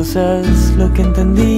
[0.10, 0.74] Cosas.
[0.78, 1.49] Lo que entendí,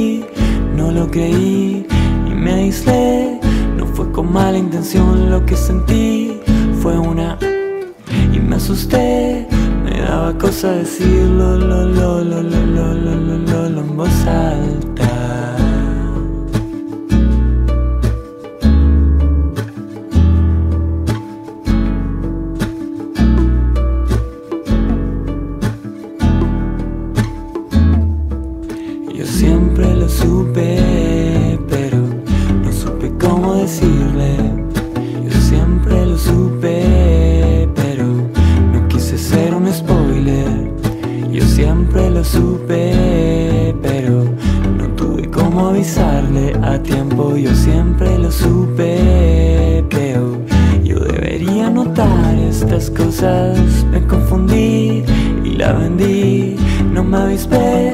[51.42, 53.58] Debería notar estas cosas.
[53.92, 55.04] Me confundí
[55.44, 56.56] y la vendí.
[56.94, 57.94] No me avispé,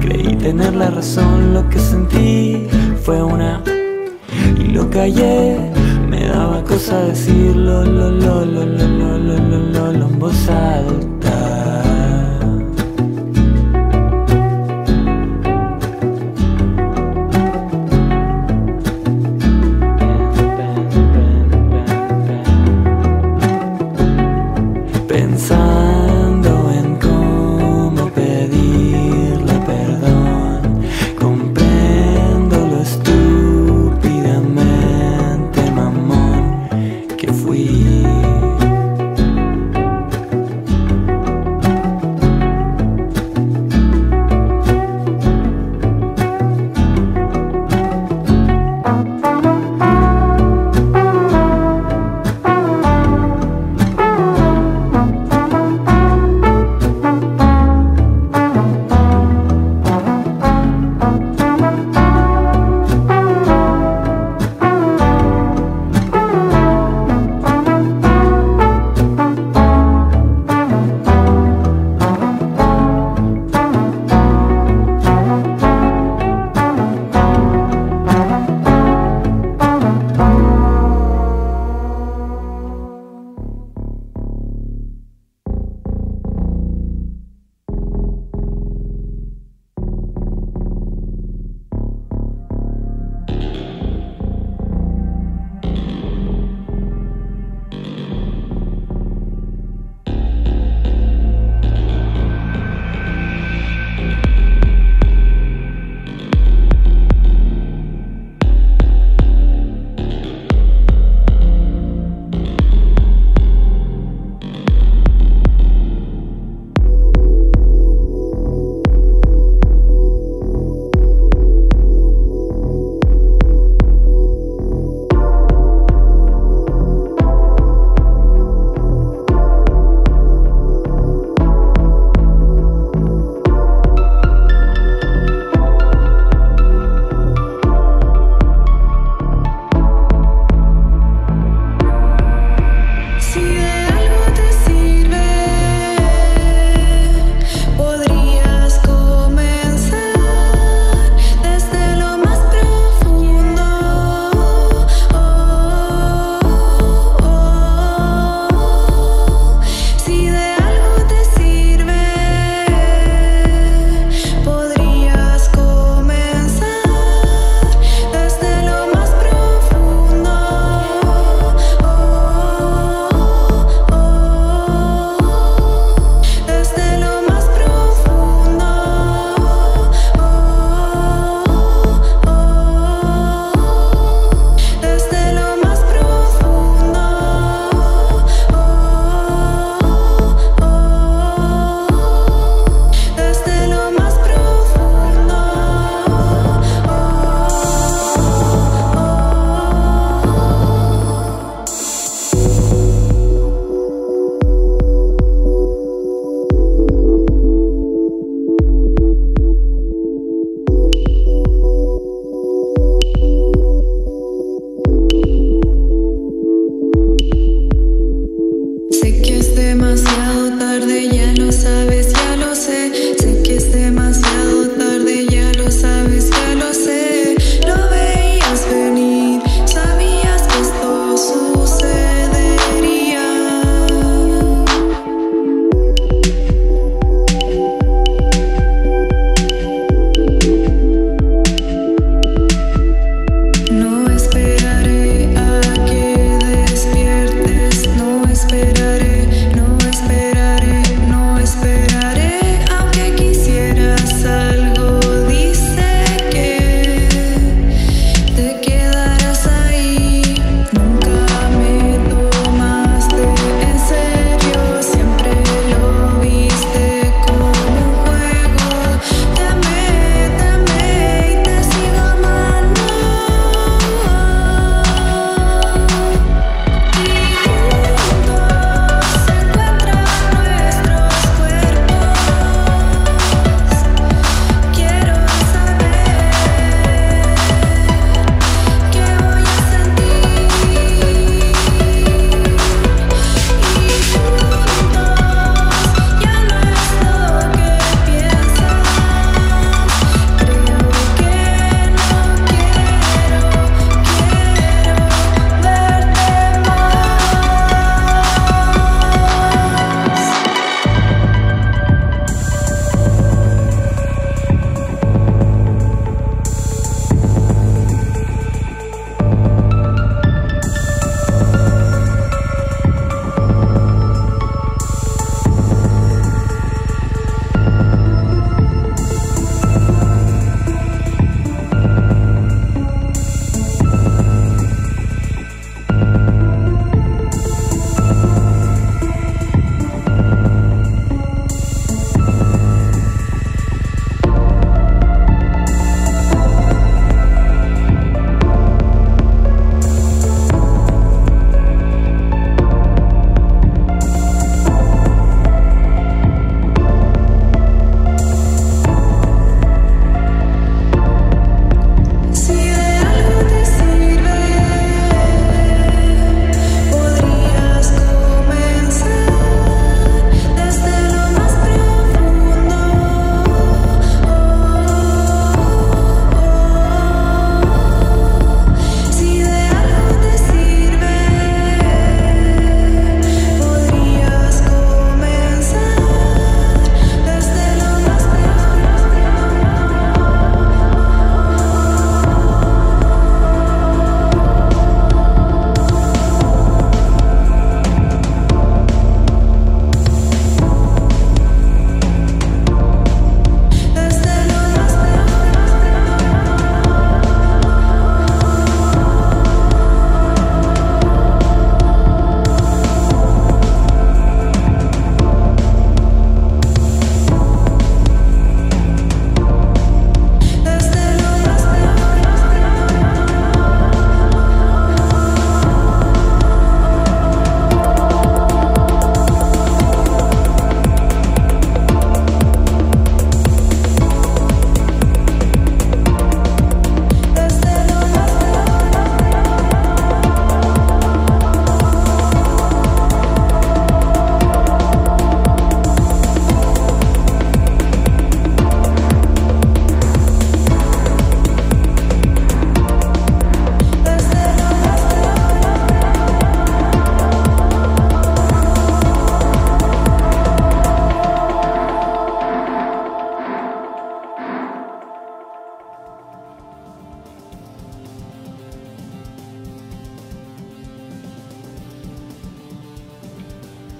[0.00, 1.54] creí tener la razón.
[1.54, 2.66] Lo que sentí
[3.04, 3.62] fue una
[4.58, 5.58] y lo callé.
[6.08, 10.48] Me daba cosa decirlo, lo, lo, lo, lo, lo, lo, lo, lo, lo en voz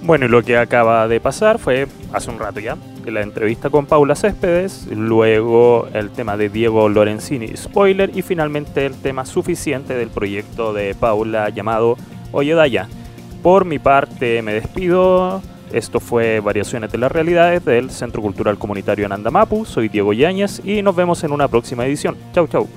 [0.09, 2.75] Bueno, y lo que acaba de pasar fue hace un rato ya,
[3.05, 8.95] la entrevista con Paula Céspedes, luego el tema de Diego Lorenzini, spoiler, y finalmente el
[8.95, 11.95] tema suficiente del proyecto de Paula llamado
[12.31, 12.87] Oye Daya.
[13.43, 19.05] Por mi parte me despido, esto fue Variaciones de las Realidades del Centro Cultural Comunitario
[19.05, 22.17] en Andamapu, soy Diego Yáñez y nos vemos en una próxima edición.
[22.33, 22.67] Chau chau.